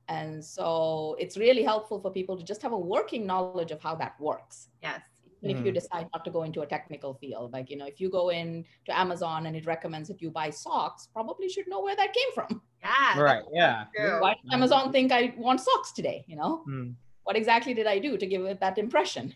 And 0.08 0.44
so 0.44 1.16
it's 1.18 1.36
really 1.36 1.62
helpful 1.64 2.00
for 2.00 2.12
people 2.12 2.36
to 2.36 2.44
just 2.44 2.62
have 2.62 2.72
a 2.72 2.78
working 2.78 3.26
knowledge 3.26 3.72
of 3.72 3.80
how 3.82 3.94
that 3.96 4.20
works 4.20 4.70
Yes. 4.82 5.02
even 5.42 5.56
if 5.56 5.64
you 5.64 5.72
Mhm. 5.72 5.72
decide 5.72 6.08
not 6.14 6.24
to 6.24 6.30
go 6.30 6.44
into 6.44 6.62
a 6.62 6.66
technical 6.66 7.14
field 7.14 7.52
like 7.52 7.70
you 7.70 7.76
know 7.76 7.86
if 7.86 8.00
you 8.00 8.10
go 8.10 8.30
in 8.30 8.64
to 8.86 8.98
amazon 8.98 9.46
and 9.46 9.56
it 9.56 9.66
recommends 9.66 10.08
that 10.08 10.22
you 10.22 10.30
buy 10.30 10.50
socks 10.50 11.08
probably 11.12 11.48
should 11.48 11.68
know 11.68 11.80
where 11.82 11.96
that 11.96 12.12
came 12.14 12.32
from 12.34 12.62
Yeah. 12.87 13.20
Right. 13.20 13.44
Yeah. 13.53 13.85
true. 13.96 14.20
why 14.22 14.35
did 14.42 14.53
amazon 14.53 14.92
think 14.92 15.12
i 15.12 15.33
want 15.37 15.61
socks 15.61 15.90
today 15.92 16.25
you 16.31 16.37
know 16.37 16.62
Mm. 16.68 16.94
what 17.25 17.37
exactly 17.37 17.75
did 17.75 17.87
i 17.87 17.99
do 17.99 18.16
to 18.22 18.27
give 18.27 18.42
it 18.53 18.59
that 18.61 18.77
impression 18.79 19.35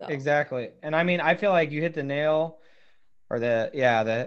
So, 0.00 0.06
Exactly. 0.08 0.66
And 0.84 0.92
I 1.00 1.02
mean, 1.08 1.20
I 1.20 1.32
feel 1.40 1.52
like 1.58 1.70
you 1.74 1.80
hit 1.86 1.94
the 1.94 2.02
nail 2.02 2.58
or 3.30 3.38
the, 3.38 3.70
yeah, 3.72 4.02
the 4.02 4.18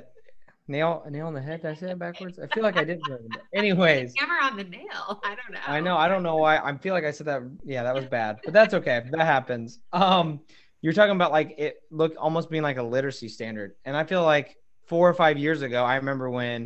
nail, 0.70 1.04
nail 1.10 1.28
on 1.28 1.34
the 1.34 1.42
head. 1.42 1.62
Did 1.62 1.72
I 1.72 1.76
say 1.80 1.88
that 1.88 2.00
backwards? 2.00 2.40
I 2.40 2.48
feel 2.54 2.64
like 2.64 2.78
I 2.78 2.86
did. 2.86 3.00
Anyways, 3.54 4.14
Hammer 4.18 4.40
on 4.48 4.56
the 4.56 4.64
nail. 4.64 5.04
I 5.30 5.36
don't 5.40 5.52
know. 5.56 5.60
I 5.68 5.80
know. 5.82 5.98
I 5.98 6.08
don't 6.08 6.24
know 6.24 6.38
why. 6.38 6.54
I 6.58 6.78
feel 6.78 6.94
like 6.94 7.04
I 7.04 7.12
said 7.12 7.28
that. 7.28 7.42
Yeah, 7.66 7.84
that 7.84 7.94
was 8.00 8.06
bad, 8.06 8.38
but 8.46 8.54
that's 8.54 8.74
okay. 8.80 9.04
That 9.12 9.26
happens. 9.26 9.80
Um, 9.92 10.40
you're 10.82 10.94
talking 10.94 11.16
about 11.20 11.32
like 11.32 11.56
it 11.58 11.74
look 11.92 12.14
almost 12.18 12.50
being 12.50 12.64
like 12.64 12.78
a 12.78 12.84
literacy 12.96 13.28
standard. 13.28 13.74
And 13.86 13.98
I 13.98 14.04
feel 14.06 14.24
like 14.24 14.58
four 14.88 15.10
or 15.10 15.14
five 15.14 15.38
years 15.38 15.62
ago, 15.62 15.84
I 15.84 15.96
remember 15.96 16.30
when 16.30 16.60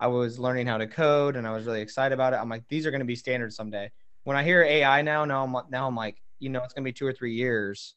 I 0.00 0.06
was 0.06 0.38
learning 0.38 0.66
how 0.66 0.78
to 0.78 0.86
code 0.86 1.36
and 1.36 1.46
I 1.46 1.52
was 1.52 1.66
really 1.66 1.82
excited 1.82 2.14
about 2.14 2.32
it. 2.32 2.36
I'm 2.36 2.48
like, 2.48 2.66
these 2.68 2.86
are 2.86 2.90
going 2.90 3.02
to 3.02 3.06
be 3.06 3.14
standards 3.14 3.54
someday. 3.54 3.90
When 4.24 4.36
I 4.36 4.42
hear 4.42 4.62
AI 4.62 5.02
now, 5.02 5.26
now 5.26 5.44
I'm 5.44 5.54
now 5.70 5.86
I'm 5.86 5.94
like, 5.94 6.22
you 6.38 6.48
know, 6.48 6.62
it's 6.64 6.72
going 6.72 6.82
to 6.82 6.88
be 6.88 6.92
two 6.92 7.06
or 7.06 7.12
three 7.12 7.34
years, 7.34 7.94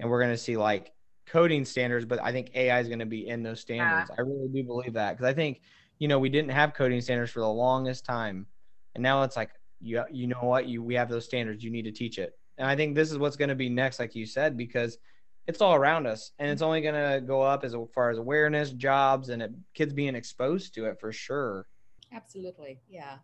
and 0.00 0.10
we're 0.10 0.20
going 0.20 0.32
to 0.32 0.36
see 0.36 0.56
like 0.56 0.92
coding 1.26 1.64
standards. 1.64 2.04
But 2.04 2.20
I 2.22 2.32
think 2.32 2.50
AI 2.54 2.80
is 2.80 2.88
going 2.88 2.98
to 2.98 3.06
be 3.06 3.28
in 3.28 3.44
those 3.44 3.60
standards. 3.60 4.10
Yeah. 4.10 4.16
I 4.18 4.22
really 4.22 4.48
do 4.48 4.64
believe 4.64 4.92
that 4.94 5.12
because 5.12 5.26
I 5.26 5.34
think, 5.34 5.60
you 5.98 6.08
know, 6.08 6.18
we 6.18 6.28
didn't 6.28 6.50
have 6.50 6.74
coding 6.74 7.00
standards 7.00 7.30
for 7.30 7.40
the 7.40 7.48
longest 7.48 8.04
time, 8.04 8.46
and 8.94 9.02
now 9.02 9.22
it's 9.22 9.36
like, 9.36 9.50
you 9.80 10.02
you 10.10 10.26
know 10.26 10.40
what, 10.42 10.66
you 10.66 10.82
we 10.82 10.94
have 10.94 11.08
those 11.08 11.24
standards. 11.24 11.62
You 11.62 11.70
need 11.70 11.82
to 11.82 11.92
teach 11.92 12.18
it, 12.18 12.36
and 12.58 12.66
I 12.68 12.74
think 12.74 12.96
this 12.96 13.12
is 13.12 13.18
what's 13.18 13.36
going 13.36 13.50
to 13.50 13.54
be 13.54 13.68
next, 13.68 14.00
like 14.00 14.16
you 14.16 14.26
said, 14.26 14.56
because 14.56 14.98
it's 15.46 15.60
all 15.60 15.74
around 15.74 16.06
us 16.06 16.32
and 16.38 16.50
it's 16.50 16.62
only 16.62 16.80
going 16.80 16.94
to 16.94 17.20
go 17.20 17.42
up 17.42 17.64
as 17.64 17.74
far 17.94 18.10
as 18.10 18.18
awareness 18.18 18.70
jobs 18.70 19.28
and 19.28 19.42
it, 19.42 19.52
kids 19.74 19.92
being 19.92 20.14
exposed 20.14 20.74
to 20.74 20.86
it 20.86 20.98
for 21.00 21.12
sure. 21.12 21.66
Absolutely 22.12 22.80
yeah. 22.88 23.16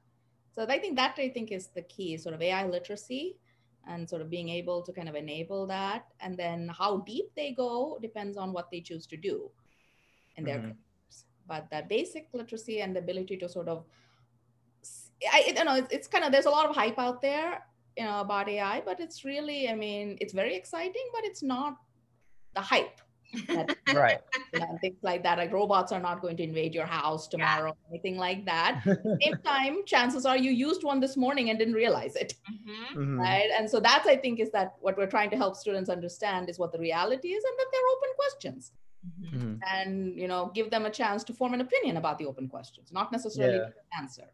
So 0.54 0.62
i 0.68 0.78
think 0.78 0.96
that 0.96 1.14
i 1.18 1.28
think 1.30 1.50
is 1.50 1.68
the 1.68 1.82
key 1.82 2.18
sort 2.18 2.34
of 2.34 2.42
ai 2.42 2.66
literacy 2.66 3.38
and 3.86 4.08
sort 4.08 4.22
of 4.22 4.30
being 4.30 4.48
able 4.48 4.82
to 4.82 4.92
kind 4.92 5.08
of 5.08 5.14
enable 5.14 5.66
that. 5.66 6.06
And 6.20 6.36
then 6.36 6.70
how 6.76 6.98
deep 6.98 7.30
they 7.34 7.52
go 7.52 7.98
depends 8.00 8.36
on 8.36 8.52
what 8.52 8.70
they 8.70 8.80
choose 8.80 9.06
to 9.06 9.16
do 9.16 9.50
in 10.36 10.44
their 10.44 10.56
mm-hmm. 10.56 10.64
careers. 10.66 11.24
But 11.48 11.68
that 11.70 11.88
basic 11.88 12.28
literacy 12.32 12.80
and 12.80 12.94
the 12.94 13.00
ability 13.00 13.36
to 13.38 13.48
sort 13.48 13.68
of 13.68 13.84
I, 15.32 15.52
you 15.56 15.64
know 15.64 15.76
it's, 15.76 15.92
it's 15.92 16.08
kind 16.08 16.24
of 16.24 16.32
there's 16.32 16.46
a 16.46 16.50
lot 16.50 16.68
of 16.68 16.74
hype 16.74 16.98
out 16.98 17.22
there 17.22 17.64
you 17.96 18.04
know 18.04 18.20
about 18.22 18.48
ai 18.48 18.82
but 18.84 18.98
it's 18.98 19.24
really 19.24 19.68
i 19.68 19.74
mean 19.74 20.18
it's 20.20 20.32
very 20.32 20.56
exciting 20.56 21.06
but 21.12 21.24
it's 21.24 21.44
not 21.44 21.76
the 22.54 22.60
hype. 22.60 23.00
That, 23.48 23.76
right. 23.94 24.20
You 24.52 24.60
know, 24.60 24.78
things 24.80 24.98
like 25.02 25.22
that. 25.22 25.38
Like 25.38 25.52
robots 25.52 25.90
are 25.92 26.00
not 26.00 26.20
going 26.20 26.36
to 26.36 26.42
invade 26.42 26.74
your 26.74 26.84
house 26.86 27.28
tomorrow, 27.28 27.68
yeah. 27.68 27.90
anything 27.90 28.16
like 28.18 28.44
that. 28.44 28.82
Same 29.22 29.38
time, 29.44 29.84
chances 29.86 30.26
are 30.26 30.36
you 30.36 30.50
used 30.50 30.84
one 30.84 31.00
this 31.00 31.16
morning 31.16 31.50
and 31.50 31.58
didn't 31.58 31.74
realize 31.74 32.14
it. 32.16 32.34
Mm-hmm. 32.50 33.00
Mm-hmm. 33.00 33.20
Right. 33.20 33.48
And 33.56 33.68
so 33.68 33.80
that's 33.80 34.06
I 34.06 34.16
think 34.16 34.40
is 34.40 34.50
that 34.50 34.74
what 34.80 34.96
we're 34.96 35.06
trying 35.06 35.30
to 35.30 35.36
help 35.36 35.56
students 35.56 35.88
understand 35.88 36.50
is 36.50 36.58
what 36.58 36.72
the 36.72 36.78
reality 36.78 37.28
is 37.28 37.42
and 37.44 37.54
that 37.58 37.66
they're 37.72 37.88
open 37.96 38.08
questions. 38.16 38.72
Mm-hmm. 39.02 39.36
mm-hmm. 39.36 39.54
And 39.74 40.18
you 40.18 40.28
know, 40.28 40.50
give 40.54 40.70
them 40.70 40.86
a 40.86 40.90
chance 40.90 41.24
to 41.24 41.32
form 41.32 41.54
an 41.54 41.60
opinion 41.60 41.96
about 41.96 42.18
the 42.18 42.26
open 42.26 42.48
questions, 42.48 42.92
not 42.92 43.12
necessarily 43.12 43.58
yeah. 43.58 43.98
answer. 43.98 44.24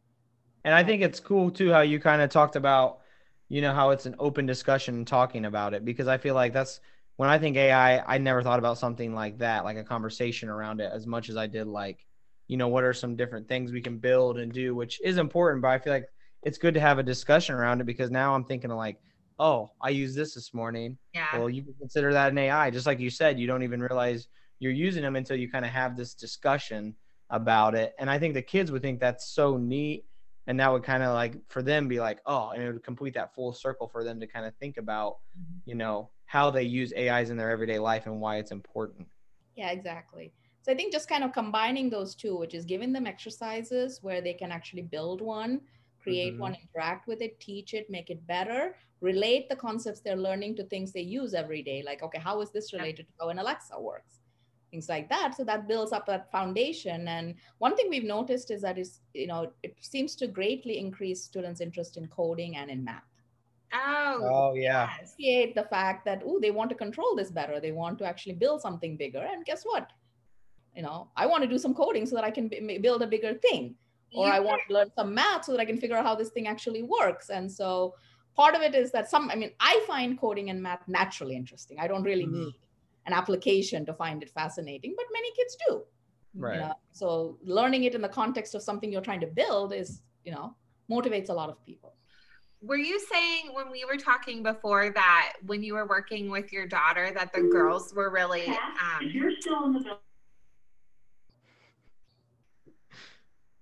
And 0.64 0.74
I 0.74 0.82
think 0.82 1.02
it's 1.02 1.20
cool 1.20 1.50
too 1.50 1.72
how 1.72 1.80
you 1.80 2.00
kind 2.00 2.20
of 2.20 2.30
talked 2.30 2.56
about, 2.56 3.00
you 3.48 3.62
know, 3.62 3.72
how 3.72 3.90
it's 3.90 4.06
an 4.06 4.16
open 4.18 4.44
discussion 4.44 5.04
talking 5.04 5.44
about 5.44 5.72
it 5.72 5.84
because 5.84 6.08
I 6.08 6.18
feel 6.18 6.34
like 6.34 6.52
that's 6.52 6.80
when 7.18 7.28
I 7.28 7.36
think 7.36 7.56
AI, 7.56 7.98
I 7.98 8.18
never 8.18 8.44
thought 8.44 8.60
about 8.60 8.78
something 8.78 9.12
like 9.12 9.38
that, 9.38 9.64
like 9.64 9.76
a 9.76 9.82
conversation 9.82 10.48
around 10.48 10.80
it 10.80 10.92
as 10.94 11.04
much 11.04 11.28
as 11.28 11.36
I 11.36 11.48
did 11.48 11.66
like, 11.66 12.06
you 12.46 12.56
know, 12.56 12.68
what 12.68 12.84
are 12.84 12.92
some 12.92 13.16
different 13.16 13.48
things 13.48 13.72
we 13.72 13.80
can 13.80 13.98
build 13.98 14.38
and 14.38 14.52
do, 14.52 14.72
which 14.76 15.00
is 15.02 15.18
important, 15.18 15.60
but 15.60 15.68
I 15.68 15.78
feel 15.80 15.92
like 15.92 16.06
it's 16.44 16.58
good 16.58 16.74
to 16.74 16.80
have 16.80 17.00
a 17.00 17.02
discussion 17.02 17.56
around 17.56 17.80
it 17.80 17.86
because 17.86 18.12
now 18.12 18.36
I'm 18.36 18.44
thinking 18.44 18.70
of 18.70 18.76
like, 18.76 19.00
oh, 19.40 19.68
I 19.82 19.88
used 19.88 20.16
this 20.16 20.34
this 20.34 20.54
morning. 20.54 20.96
Yeah. 21.12 21.26
Well, 21.36 21.50
you 21.50 21.64
can 21.64 21.74
consider 21.74 22.12
that 22.12 22.30
an 22.30 22.38
AI. 22.38 22.70
Just 22.70 22.86
like 22.86 23.00
you 23.00 23.10
said, 23.10 23.36
you 23.36 23.48
don't 23.48 23.64
even 23.64 23.82
realize 23.82 24.28
you're 24.60 24.70
using 24.70 25.02
them 25.02 25.16
until 25.16 25.36
you 25.36 25.50
kind 25.50 25.64
of 25.64 25.72
have 25.72 25.96
this 25.96 26.14
discussion 26.14 26.94
about 27.30 27.74
it. 27.74 27.96
And 27.98 28.08
I 28.08 28.20
think 28.20 28.34
the 28.34 28.42
kids 28.42 28.70
would 28.70 28.82
think 28.82 29.00
that's 29.00 29.28
so 29.34 29.56
neat. 29.56 30.04
And 30.46 30.60
that 30.60 30.72
would 30.72 30.84
kind 30.84 31.02
of 31.02 31.14
like 31.14 31.34
for 31.48 31.62
them 31.62 31.88
be 31.88 31.98
like, 31.98 32.20
oh, 32.26 32.50
and 32.50 32.62
it 32.62 32.72
would 32.72 32.84
complete 32.84 33.14
that 33.14 33.34
full 33.34 33.52
circle 33.52 33.88
for 33.88 34.04
them 34.04 34.20
to 34.20 34.26
kind 34.28 34.46
of 34.46 34.54
think 34.60 34.76
about, 34.76 35.16
mm-hmm. 35.36 35.58
you 35.68 35.74
know, 35.74 36.10
how 36.28 36.50
they 36.50 36.62
use 36.62 36.92
AIs 36.92 37.30
in 37.30 37.38
their 37.38 37.50
everyday 37.50 37.78
life 37.78 38.04
and 38.04 38.20
why 38.20 38.36
it's 38.36 38.50
important. 38.50 39.08
Yeah, 39.56 39.70
exactly. 39.70 40.30
So 40.60 40.70
I 40.70 40.74
think 40.74 40.92
just 40.92 41.08
kind 41.08 41.24
of 41.24 41.32
combining 41.32 41.88
those 41.88 42.14
two, 42.14 42.36
which 42.36 42.52
is 42.52 42.66
giving 42.66 42.92
them 42.92 43.06
exercises 43.06 44.00
where 44.02 44.20
they 44.20 44.34
can 44.34 44.52
actually 44.52 44.82
build 44.82 45.22
one, 45.22 45.62
create 46.02 46.34
mm-hmm. 46.34 46.42
one, 46.42 46.56
interact 46.62 47.08
with 47.08 47.22
it, 47.22 47.40
teach 47.40 47.72
it, 47.72 47.88
make 47.88 48.10
it 48.10 48.26
better, 48.26 48.76
relate 49.00 49.48
the 49.48 49.56
concepts 49.56 50.00
they're 50.00 50.16
learning 50.16 50.56
to 50.56 50.64
things 50.64 50.92
they 50.92 51.00
use 51.00 51.32
every 51.32 51.62
day. 51.62 51.82
Like, 51.84 52.02
okay, 52.02 52.18
how 52.18 52.42
is 52.42 52.50
this 52.50 52.74
related 52.74 53.06
to 53.06 53.12
how 53.18 53.30
an 53.30 53.38
Alexa 53.38 53.80
works? 53.80 54.20
Things 54.70 54.90
like 54.90 55.08
that. 55.08 55.34
So 55.34 55.44
that 55.44 55.66
builds 55.66 55.92
up 55.92 56.04
that 56.08 56.30
foundation. 56.30 57.08
And 57.08 57.36
one 57.56 57.74
thing 57.74 57.88
we've 57.88 58.04
noticed 58.04 58.50
is 58.50 58.60
that 58.60 58.76
is, 58.76 59.00
you 59.14 59.28
know, 59.28 59.50
it 59.62 59.76
seems 59.80 60.14
to 60.16 60.26
greatly 60.26 60.78
increase 60.78 61.24
students' 61.24 61.62
interest 61.62 61.96
in 61.96 62.06
coding 62.08 62.56
and 62.56 62.70
in 62.70 62.84
math. 62.84 63.04
Oh, 63.72 64.20
oh 64.22 64.54
yeah. 64.54 64.90
Appreciate 64.94 65.54
the 65.54 65.64
fact 65.64 66.04
that 66.06 66.22
oh, 66.24 66.38
they 66.40 66.50
want 66.50 66.70
to 66.70 66.76
control 66.76 67.14
this 67.14 67.30
better. 67.30 67.60
They 67.60 67.72
want 67.72 67.98
to 67.98 68.06
actually 68.06 68.34
build 68.34 68.60
something 68.60 68.96
bigger. 68.96 69.26
And 69.30 69.44
guess 69.44 69.64
what? 69.64 69.90
You 70.74 70.82
know, 70.82 71.10
I 71.16 71.26
want 71.26 71.42
to 71.42 71.48
do 71.48 71.58
some 71.58 71.74
coding 71.74 72.06
so 72.06 72.14
that 72.14 72.24
I 72.24 72.30
can 72.30 72.48
b- 72.48 72.78
build 72.78 73.02
a 73.02 73.06
bigger 73.06 73.34
thing, 73.34 73.74
or 74.14 74.26
I 74.26 74.38
want 74.38 74.62
to 74.68 74.74
learn 74.74 74.90
some 74.94 75.12
math 75.14 75.44
so 75.44 75.52
that 75.52 75.60
I 75.60 75.64
can 75.64 75.76
figure 75.76 75.96
out 75.96 76.04
how 76.04 76.14
this 76.14 76.30
thing 76.30 76.46
actually 76.46 76.82
works. 76.82 77.30
And 77.30 77.50
so, 77.50 77.94
part 78.36 78.54
of 78.54 78.62
it 78.62 78.74
is 78.74 78.92
that 78.92 79.10
some. 79.10 79.30
I 79.30 79.34
mean, 79.34 79.50
I 79.60 79.82
find 79.86 80.18
coding 80.18 80.50
and 80.50 80.62
math 80.62 80.86
naturally 80.86 81.34
interesting. 81.34 81.78
I 81.80 81.88
don't 81.88 82.04
really 82.04 82.26
mm-hmm. 82.26 82.44
need 82.44 82.54
an 83.06 83.12
application 83.12 83.84
to 83.86 83.94
find 83.94 84.22
it 84.22 84.30
fascinating, 84.30 84.94
but 84.96 85.06
many 85.12 85.32
kids 85.32 85.56
do. 85.68 85.82
Right. 86.34 86.54
You 86.54 86.60
know? 86.60 86.74
So 86.92 87.38
learning 87.42 87.84
it 87.84 87.94
in 87.94 88.02
the 88.02 88.08
context 88.08 88.54
of 88.54 88.62
something 88.62 88.92
you're 88.92 89.00
trying 89.00 89.20
to 89.20 89.26
build 89.26 89.72
is, 89.72 90.02
you 90.24 90.30
know, 90.30 90.54
motivates 90.90 91.30
a 91.30 91.32
lot 91.32 91.48
of 91.48 91.64
people 91.64 91.94
were 92.60 92.76
you 92.76 92.98
saying 93.00 93.50
when 93.52 93.70
we 93.70 93.84
were 93.84 93.96
talking 93.96 94.42
before 94.42 94.90
that 94.90 95.34
when 95.46 95.62
you 95.62 95.74
were 95.74 95.86
working 95.86 96.30
with 96.30 96.52
your 96.52 96.66
daughter 96.66 97.10
that 97.14 97.32
the 97.32 97.42
girls 97.42 97.94
were 97.94 98.10
really 98.10 98.46
um, 98.46 99.02
you're 99.02 99.32
still 99.40 99.64
in 99.66 99.72
the 99.74 99.80
building 99.80 99.98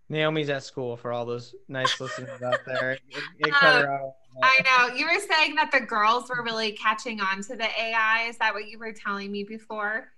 Naomi's 0.09 0.51
at 0.51 0.63
school 0.63 0.97
for 0.97 1.13
all 1.13 1.27
those 1.27 1.55
nice 1.69 2.01
listeners 2.01 2.41
out 2.41 2.61
there. 2.65 2.97
It, 3.39 3.49
it 3.49 3.55
um, 3.55 4.13
I 4.43 4.61
know. 4.65 4.95
You 4.95 5.07
were 5.07 5.21
saying 5.21 5.57
that 5.57 5.73
the 5.73 5.81
girls 5.81 6.29
were 6.29 6.45
really 6.45 6.73
catching 6.73 7.21
on 7.21 7.43
to 7.43 7.57
the 7.57 7.65
AI. 7.65 8.27
Is 8.29 8.39
that 8.39 8.55
what 8.55 8.69
you 8.69 8.79
were 8.79 8.93
telling 8.93 9.33
me 9.33 9.43
before? 9.43 10.13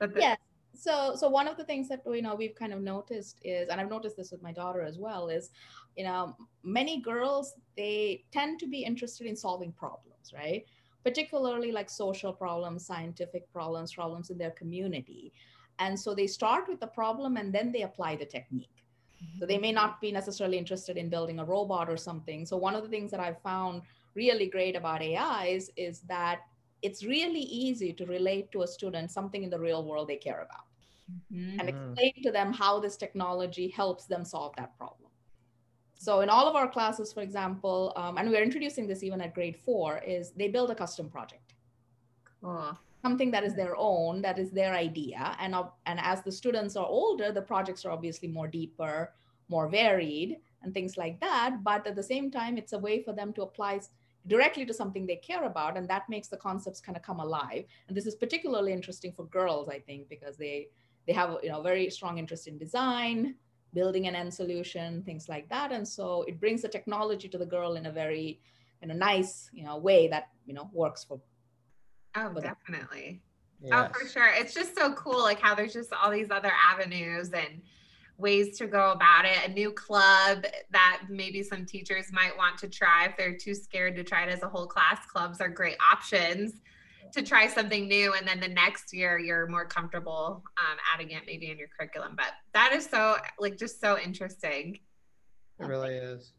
The- 0.00 0.10
yes 0.18 0.38
so 0.74 1.14
so 1.16 1.28
one 1.28 1.48
of 1.48 1.56
the 1.56 1.64
things 1.64 1.88
that 1.88 2.02
you 2.06 2.22
know 2.22 2.34
we've 2.34 2.54
kind 2.54 2.72
of 2.72 2.80
noticed 2.80 3.38
is 3.44 3.68
and 3.68 3.80
i've 3.80 3.88
noticed 3.88 4.16
this 4.16 4.30
with 4.30 4.42
my 4.42 4.52
daughter 4.52 4.82
as 4.82 4.98
well 4.98 5.28
is 5.28 5.50
you 5.96 6.04
know 6.04 6.36
many 6.62 7.00
girls 7.00 7.54
they 7.76 8.24
tend 8.32 8.58
to 8.58 8.66
be 8.66 8.82
interested 8.82 9.26
in 9.26 9.36
solving 9.36 9.72
problems 9.72 10.14
right? 10.32 10.64
Particularly 11.04 11.72
like 11.72 11.90
social 11.90 12.32
problems 12.32 12.86
scientific 12.86 13.50
problems 13.52 13.92
problems 13.92 14.30
in 14.30 14.38
their 14.38 14.52
community. 14.52 15.32
And 15.78 15.98
so 15.98 16.14
they 16.14 16.26
start 16.26 16.68
with 16.68 16.80
the 16.80 16.86
problem 16.86 17.36
and 17.36 17.52
then 17.52 17.72
they 17.72 17.82
apply 17.82 18.16
the 18.16 18.24
technique. 18.24 18.70
So 19.38 19.46
they 19.46 19.58
may 19.58 19.72
not 19.72 20.00
be 20.00 20.12
necessarily 20.12 20.58
interested 20.58 20.96
in 20.96 21.08
building 21.08 21.38
a 21.38 21.44
robot 21.44 21.88
or 21.88 21.96
something. 21.96 22.44
So 22.44 22.56
one 22.56 22.74
of 22.74 22.82
the 22.82 22.88
things 22.88 23.10
that 23.10 23.20
i've 23.20 23.40
found 23.42 23.82
really 24.14 24.48
great 24.48 24.76
about 24.76 25.02
ais 25.02 25.70
is 25.76 26.00
that 26.00 26.40
it's 26.84 27.02
really 27.02 27.40
easy 27.64 27.92
to 27.94 28.04
relate 28.06 28.52
to 28.52 28.62
a 28.62 28.66
student 28.76 29.10
something 29.10 29.42
in 29.42 29.50
the 29.50 29.58
real 29.58 29.82
world 29.84 30.06
they 30.08 30.16
care 30.16 30.42
about 30.48 30.66
mm-hmm. 31.32 31.58
and 31.58 31.68
explain 31.68 32.14
to 32.22 32.30
them 32.30 32.52
how 32.52 32.78
this 32.78 32.96
technology 32.96 33.68
helps 33.68 34.04
them 34.04 34.24
solve 34.24 34.54
that 34.56 34.76
problem. 34.76 35.10
So 35.96 36.20
in 36.20 36.28
all 36.28 36.46
of 36.46 36.56
our 36.56 36.68
classes, 36.68 37.12
for 37.12 37.22
example, 37.22 37.92
um, 37.96 38.18
and 38.18 38.28
we're 38.28 38.42
introducing 38.42 38.86
this 38.86 39.02
even 39.02 39.20
at 39.20 39.34
grade 39.34 39.56
four, 39.56 39.98
is 40.06 40.32
they 40.32 40.48
build 40.48 40.70
a 40.70 40.74
custom 40.74 41.08
project. 41.08 41.54
Cool. 42.42 42.78
Something 43.00 43.30
that 43.30 43.44
is 43.44 43.54
their 43.54 43.74
own, 43.76 44.20
that 44.22 44.38
is 44.38 44.50
their 44.50 44.74
idea. 44.74 45.36
And, 45.40 45.54
uh, 45.54 45.64
and 45.86 45.98
as 46.02 46.22
the 46.22 46.32
students 46.32 46.76
are 46.76 46.86
older, 46.86 47.32
the 47.32 47.42
projects 47.42 47.84
are 47.84 47.90
obviously 47.90 48.28
more 48.28 48.48
deeper, 48.48 49.14
more 49.48 49.68
varied, 49.68 50.38
and 50.62 50.74
things 50.74 50.96
like 50.96 51.20
that. 51.20 51.62
But 51.62 51.86
at 51.86 51.96
the 51.96 52.02
same 52.02 52.30
time, 52.30 52.58
it's 52.58 52.72
a 52.72 52.78
way 52.78 53.02
for 53.02 53.12
them 53.12 53.32
to 53.34 53.42
apply 53.42 53.80
directly 54.26 54.64
to 54.64 54.72
something 54.72 55.06
they 55.06 55.16
care 55.16 55.44
about 55.44 55.76
and 55.76 55.88
that 55.88 56.08
makes 56.08 56.28
the 56.28 56.36
concepts 56.36 56.80
kind 56.80 56.96
of 56.96 57.02
come 57.02 57.20
alive. 57.20 57.64
And 57.88 57.96
this 57.96 58.06
is 58.06 58.14
particularly 58.14 58.72
interesting 58.72 59.12
for 59.12 59.24
girls 59.26 59.68
i 59.68 59.78
think 59.78 60.08
because 60.08 60.36
they 60.36 60.68
they 61.06 61.12
have 61.12 61.36
you 61.42 61.50
know 61.50 61.62
very 61.62 61.90
strong 61.90 62.18
interest 62.18 62.46
in 62.46 62.56
design 62.58 63.34
building 63.74 64.06
an 64.06 64.14
end 64.14 64.32
solution 64.32 65.02
things 65.02 65.28
like 65.28 65.48
that. 65.50 65.72
And 65.72 65.86
so 65.86 66.24
it 66.28 66.40
brings 66.40 66.62
the 66.62 66.68
technology 66.68 67.28
to 67.28 67.36
the 67.36 67.44
girl 67.44 67.74
in 67.74 67.86
a 67.86 67.92
very 67.92 68.40
in 68.80 68.90
a 68.90 68.94
nice 68.94 69.50
you 69.52 69.64
know 69.64 69.76
way 69.76 70.08
that 70.08 70.28
you 70.46 70.54
know 70.54 70.70
works 70.72 71.04
for 71.04 71.20
oh 72.16 72.32
for 72.32 72.40
definitely. 72.40 73.20
Yes. 73.60 73.72
oh 73.74 73.88
for 73.92 74.08
sure. 74.08 74.28
It's 74.34 74.54
just 74.54 74.76
so 74.76 74.92
cool 74.94 75.20
like 75.20 75.40
how 75.40 75.54
there's 75.54 75.72
just 75.72 75.92
all 75.92 76.10
these 76.10 76.30
other 76.30 76.52
avenues 76.70 77.32
and 77.32 77.60
ways 78.16 78.56
to 78.58 78.66
go 78.66 78.92
about 78.92 79.24
it, 79.24 79.50
a 79.50 79.52
new 79.52 79.72
club 79.72 80.44
that 80.70 81.02
maybe 81.08 81.42
some 81.42 81.66
teachers 81.66 82.12
might 82.12 82.36
want 82.36 82.58
to 82.58 82.68
try 82.68 83.06
if 83.06 83.16
they're 83.16 83.36
too 83.36 83.54
scared 83.54 83.96
to 83.96 84.04
try 84.04 84.24
it 84.24 84.28
as 84.28 84.42
a 84.42 84.48
whole 84.48 84.66
class. 84.66 85.04
Clubs 85.06 85.40
are 85.40 85.48
great 85.48 85.76
options 85.92 86.60
to 87.12 87.22
try 87.22 87.46
something 87.46 87.88
new. 87.88 88.14
And 88.14 88.26
then 88.26 88.40
the 88.40 88.48
next 88.48 88.92
year, 88.92 89.18
you're 89.18 89.46
more 89.48 89.64
comfortable 89.64 90.42
um, 90.58 90.76
adding 90.92 91.10
it 91.10 91.22
maybe 91.26 91.50
in 91.50 91.58
your 91.58 91.68
curriculum. 91.76 92.14
But 92.16 92.32
that 92.52 92.72
is 92.72 92.86
so, 92.86 93.16
like, 93.38 93.58
just 93.58 93.80
so 93.80 93.98
interesting. 93.98 94.78
It 95.60 95.66
really 95.66 95.94
is. 95.94 96.32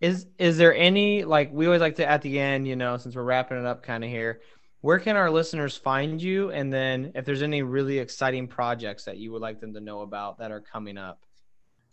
Is 0.00 0.26
is 0.36 0.58
there 0.58 0.74
any 0.74 1.22
like 1.22 1.52
we 1.52 1.66
always 1.66 1.80
like 1.80 1.94
to 1.96 2.08
at 2.08 2.22
the 2.22 2.40
end, 2.40 2.66
you 2.66 2.74
know, 2.74 2.96
since 2.96 3.14
we're 3.14 3.22
wrapping 3.22 3.58
it 3.58 3.66
up 3.66 3.84
kind 3.84 4.02
of 4.02 4.10
here, 4.10 4.40
where 4.82 4.98
can 4.98 5.16
our 5.16 5.30
listeners 5.30 5.74
find 5.76 6.20
you? 6.20 6.50
And 6.50 6.70
then 6.72 7.12
if 7.14 7.24
there's 7.24 7.42
any 7.42 7.62
really 7.62 7.98
exciting 7.98 8.48
projects 8.48 9.04
that 9.04 9.16
you 9.16 9.30
would 9.32 9.40
like 9.40 9.60
them 9.60 9.72
to 9.74 9.80
know 9.80 10.00
about 10.02 10.38
that 10.38 10.50
are 10.50 10.60
coming 10.60 10.98
up. 10.98 11.24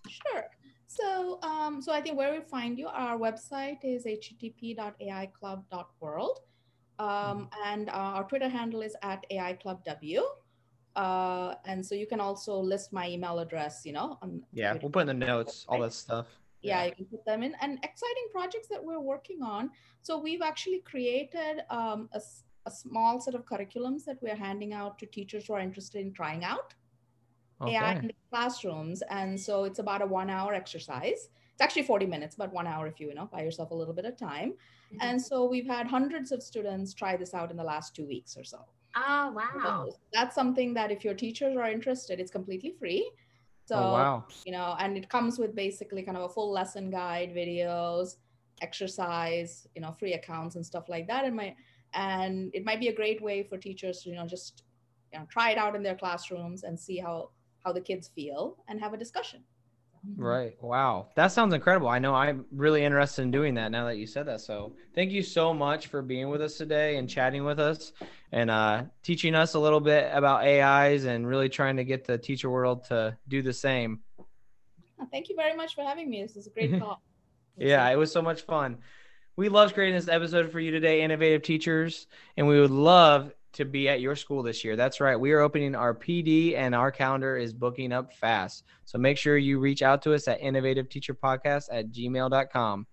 Sure. 0.08 0.45
So, 0.88 1.39
um, 1.43 1.84
so 1.84 1.93
I 1.93 2.02
think 2.02 2.17
where 2.17 2.34
we 2.34 2.39
find 2.41 2.80
you, 2.80 2.88
our 2.88 3.15
website 3.17 3.78
is 3.84 4.06
http.aiclub.world. 4.06 6.39
Um, 6.97 7.08
mm-hmm. 7.08 7.43
and 7.65 7.89
uh, 7.89 7.93
our 7.93 8.23
Twitter 8.23 8.49
handle 8.49 8.82
is 8.82 8.95
at 9.04 9.23
AIClubW. 9.32 10.23
Uh, 10.95 11.54
and 11.65 11.86
so 11.86 11.93
you 11.93 12.08
can 12.08 12.19
also 12.19 12.58
list 12.58 12.91
my 12.91 13.08
email 13.08 13.38
address, 13.38 13.84
you 13.86 13.93
know. 13.93 14.17
Yeah, 14.52 14.71
Twitter. 14.71 14.84
we'll 14.84 14.91
put 14.91 15.02
in 15.02 15.08
the 15.08 15.13
notes, 15.13 15.63
all 15.69 15.82
that 15.82 15.93
stuff. 15.93 16.25
Yeah, 16.62 16.82
yeah, 16.82 16.88
you 16.88 16.95
can 16.95 17.06
put 17.06 17.23
them 17.23 17.43
in. 17.43 17.54
And 17.62 17.78
exciting 17.84 18.30
projects 18.32 18.67
that 18.69 18.84
we're 18.84 18.99
working 18.99 19.43
on. 19.43 19.69
So 20.02 20.17
we've 20.17 20.41
actually 20.41 20.80
created 20.80 21.62
um, 21.69 22.10
a, 22.13 22.21
a 22.69 22.71
small 22.71 23.19
set 23.19 23.36
of 23.36 23.45
curriculums 23.45 24.05
that 24.05 24.17
we're 24.21 24.41
handing 24.47 24.73
out 24.73 24.99
to 24.99 25.05
teachers 25.05 25.45
who 25.45 25.53
are 25.53 25.60
interested 25.60 25.99
in 26.05 26.13
trying 26.13 26.43
out 26.43 26.73
okay. 27.62 27.75
AI 27.75 27.93
in 27.93 28.08
the 28.08 28.15
classrooms. 28.32 29.01
And 29.10 29.39
so 29.39 29.63
it's 29.63 29.79
about 29.79 30.01
a 30.01 30.05
one 30.05 30.29
hour 30.29 30.53
exercise. 30.53 31.29
It's 31.53 31.62
actually 31.62 31.84
40 31.84 32.05
minutes, 32.05 32.36
but 32.36 32.53
one 32.53 32.67
hour 32.67 32.88
if 32.88 32.99
you, 32.99 33.08
you 33.10 33.15
know, 33.15 33.29
buy 33.32 33.41
yourself 33.41 33.71
a 33.71 33.75
little 33.75 33.93
bit 33.93 34.05
of 34.05 34.15
time. 34.17 34.51
Mm-hmm. 34.51 34.97
And 35.01 35.21
so 35.21 35.45
we've 35.45 35.67
had 35.67 35.88
hundreds 35.88 36.32
of 36.32 36.41
students 36.41 36.93
try 36.93 37.17
this 37.17 37.34
out 37.34 37.51
in 37.51 37.58
the 37.58 37.63
last 37.63 37.95
two 37.95 38.08
weeks 38.08 38.38
or 38.38 38.43
so. 38.43 38.60
Oh, 38.95 39.32
wow. 39.32 39.86
So 39.89 39.97
that's 40.13 40.34
something 40.34 40.73
that 40.73 40.91
if 40.91 41.03
your 41.03 41.13
teachers 41.13 41.55
are 41.58 41.69
interested, 41.69 42.19
it's 42.19 42.32
completely 42.32 42.73
free. 42.79 43.12
So, 43.65 43.75
oh, 43.75 43.93
wow. 43.93 44.25
you 44.45 44.51
know, 44.51 44.75
and 44.79 44.97
it 44.97 45.10
comes 45.10 45.38
with 45.38 45.53
basically 45.53 46.01
kind 46.01 46.17
of 46.17 46.23
a 46.23 46.29
full 46.29 46.51
lesson 46.51 46.89
guide, 46.89 47.36
videos, 47.36 48.15
exercise, 48.62 49.67
you 49.75 49.82
know, 49.82 49.91
free 49.99 50.13
accounts 50.13 50.55
and 50.55 50.65
stuff 50.65 50.89
like 50.89 51.08
that. 51.08 51.25
And 51.25 51.36
my, 51.36 51.55
and 51.93 52.52
it 52.54 52.65
might 52.65 52.80
be 52.80 52.88
a 52.88 52.95
great 52.95 53.21
way 53.21 53.43
for 53.43 53.58
teachers 53.58 54.02
to, 54.02 54.10
you 54.10 54.15
know, 54.15 54.28
just, 54.28 54.63
you 55.13 55.19
know, 55.19 55.25
try 55.30 55.52
it 55.52 55.58
out 55.58 55.75
in 55.75 55.84
their 55.84 55.95
classrooms 55.95 56.63
and 56.63 56.80
see 56.80 56.97
how, 56.97 57.30
how 57.63 57.71
the 57.71 57.82
kids 57.82 58.10
feel 58.15 58.58
and 58.67 58.80
have 58.80 58.93
a 58.93 58.97
discussion. 58.97 59.43
Mm-hmm. 60.08 60.23
Right. 60.23 60.63
Wow. 60.63 61.10
That 61.15 61.28
sounds 61.28 61.54
incredible. 61.54 61.89
I 61.89 61.99
know 61.99 62.15
I'm 62.15 62.45
really 62.52 62.84
interested 62.84 63.23
in 63.23 63.32
doing 63.32 63.54
that 63.56 63.71
now 63.71 63.86
that 63.86 63.97
you 63.97 64.08
said 64.08 64.28
that. 64.28 64.41
So 64.41 64.73
thank 64.95 65.12
you 65.12 65.21
so 65.21 65.54
much 65.54 65.88
for 65.88 66.02
being 66.02 66.30
with 66.30 66.41
us 66.41 66.58
today 66.58 66.97
and 66.97 67.10
chatting 67.10 67.43
with 67.43 67.60
us 67.60 67.91
and 68.32 68.49
uh, 68.49 68.84
teaching 69.04 69.36
us 69.36 69.56
a 69.56 69.60
little 69.60 69.82
bit 69.82 70.10
about 70.13 70.43
AIs 70.43 71.06
and 71.06 71.28
really 71.28 71.49
trying 71.49 71.78
to 71.78 71.84
get 71.84 72.06
the 72.06 72.17
teacher 72.17 72.49
world 72.49 72.86
to 72.86 73.17
do 73.28 73.41
the 73.41 73.54
same. 73.54 73.99
Thank 75.12 75.30
you 75.30 75.36
very 75.36 75.56
much 75.56 75.75
for 75.75 75.84
having 75.84 76.10
me. 76.10 76.21
This 76.21 76.36
is 76.36 76.47
a 76.47 76.52
great 76.52 76.80
call. 76.80 77.02
yeah, 77.58 77.89
it 77.89 77.95
was 77.97 78.12
so 78.12 78.21
much 78.21 78.43
fun. 78.43 78.78
We 79.39 79.47
loved 79.47 79.73
creating 79.73 79.95
this 79.95 80.10
episode 80.10 80.52
for 80.52 80.60
you 80.60 80.69
today, 80.69 81.02
Innovative 81.02 81.43
Teachers, 81.43 82.08
and 82.36 82.45
we 82.45 82.60
would 82.60 82.71
love 82.71 83.32
to 83.54 83.63
be 83.63 83.88
at 83.88 84.02
your 84.02 84.17
school 84.17 84.43
this 84.43 84.65
year. 84.65 84.75
That's 84.75 84.99
right. 84.99 85.17
We 85.17 85.32
are 85.32 85.39
opening 85.39 85.75
our 85.75 85.95
PD 85.95 86.58
and 86.58 86.75
our 86.75 86.91
calendar 86.91 87.38
is 87.38 87.54
booking 87.54 87.93
up 87.93 88.12
fast. 88.12 88.65
So 88.84 88.97
make 88.97 89.17
sure 89.17 89.38
you 89.38 89.58
reach 89.60 89.82
out 89.82 90.02
to 90.02 90.13
us 90.13 90.28
at 90.28 90.41
innovativeteacherpodcast 90.41 91.69
at 91.71 91.89
gmail.com. 91.89 92.88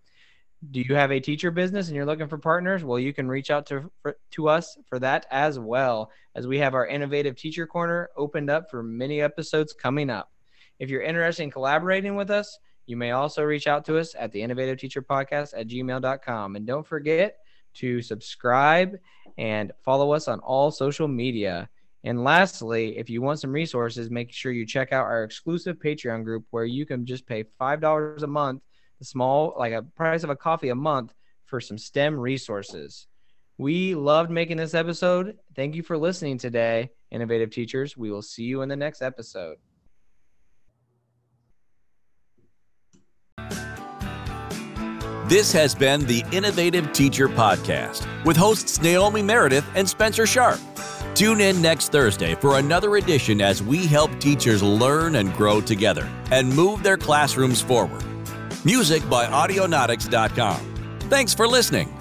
Do 0.70 0.80
you 0.82 0.94
have 0.94 1.10
a 1.10 1.18
teacher 1.18 1.50
business 1.50 1.88
and 1.88 1.96
you're 1.96 2.06
looking 2.06 2.28
for 2.28 2.38
partners? 2.38 2.84
Well, 2.84 3.00
you 3.00 3.12
can 3.12 3.26
reach 3.26 3.50
out 3.50 3.66
to, 3.66 3.90
for, 4.00 4.16
to 4.34 4.48
us 4.48 4.78
for 4.88 5.00
that 5.00 5.26
as 5.32 5.58
well, 5.58 6.12
as 6.36 6.46
we 6.46 6.58
have 6.58 6.74
our 6.74 6.86
Innovative 6.86 7.34
Teacher 7.34 7.66
Corner 7.66 8.08
opened 8.16 8.50
up 8.50 8.70
for 8.70 8.84
many 8.84 9.20
episodes 9.20 9.72
coming 9.72 10.10
up. 10.10 10.30
If 10.78 10.90
you're 10.90 11.02
interested 11.02 11.42
in 11.42 11.50
collaborating 11.50 12.14
with 12.14 12.30
us, 12.30 12.56
you 12.86 12.96
may 12.96 13.10
also 13.10 13.42
reach 13.42 13.66
out 13.66 13.84
to 13.86 13.98
us 13.98 14.14
at 14.18 14.32
the 14.32 14.42
Innovative 14.42 14.78
Teacher 14.78 15.02
Podcast 15.02 15.54
at 15.56 15.68
gmail.com. 15.68 16.56
And 16.56 16.66
don't 16.66 16.86
forget, 16.86 17.38
to 17.76 18.02
subscribe 18.02 18.96
and 19.38 19.72
follow 19.84 20.12
us 20.12 20.28
on 20.28 20.40
all 20.40 20.70
social 20.70 21.08
media. 21.08 21.68
And 22.04 22.24
lastly, 22.24 22.96
if 22.98 23.10
you 23.10 23.20
want 23.22 23.40
some 23.40 23.52
resources, 23.52 24.10
make 24.10 24.32
sure 24.32 24.52
you 24.52 24.66
check 24.66 24.92
out 24.92 25.04
our 25.04 25.24
exclusive 25.24 25.76
Patreon 25.76 26.24
group 26.24 26.44
where 26.50 26.64
you 26.64 26.86
can 26.86 27.04
just 27.04 27.26
pay 27.26 27.44
$5 27.60 28.22
a 28.22 28.26
month, 28.26 28.62
the 28.98 29.04
small, 29.04 29.54
like 29.58 29.72
a 29.72 29.82
price 29.82 30.24
of 30.24 30.30
a 30.30 30.36
coffee 30.36 30.68
a 30.68 30.74
month 30.74 31.12
for 31.44 31.60
some 31.60 31.78
STEM 31.78 32.18
resources. 32.18 33.06
We 33.58 33.94
loved 33.94 34.30
making 34.30 34.58
this 34.58 34.74
episode. 34.74 35.36
Thank 35.54 35.74
you 35.74 35.82
for 35.82 35.96
listening 35.96 36.38
today, 36.38 36.90
innovative 37.10 37.50
teachers. 37.50 37.96
We 37.96 38.10
will 38.10 38.22
see 38.22 38.44
you 38.44 38.62
in 38.62 38.68
the 38.68 38.76
next 38.76 39.02
episode. 39.02 39.65
This 45.28 45.50
has 45.54 45.74
been 45.74 46.06
the 46.06 46.22
Innovative 46.30 46.92
Teacher 46.92 47.28
Podcast 47.28 48.06
with 48.24 48.36
hosts 48.36 48.80
Naomi 48.80 49.22
Meredith 49.22 49.66
and 49.74 49.88
Spencer 49.88 50.24
Sharp. 50.24 50.60
Tune 51.16 51.40
in 51.40 51.60
next 51.60 51.90
Thursday 51.90 52.36
for 52.36 52.60
another 52.60 52.94
edition 52.94 53.40
as 53.40 53.60
we 53.60 53.86
help 53.86 54.16
teachers 54.20 54.62
learn 54.62 55.16
and 55.16 55.32
grow 55.34 55.60
together 55.60 56.08
and 56.30 56.48
move 56.54 56.84
their 56.84 56.96
classrooms 56.96 57.60
forward. 57.60 58.04
Music 58.64 59.02
by 59.10 59.26
Audionautix.com. 59.26 60.98
Thanks 61.08 61.34
for 61.34 61.48
listening. 61.48 61.95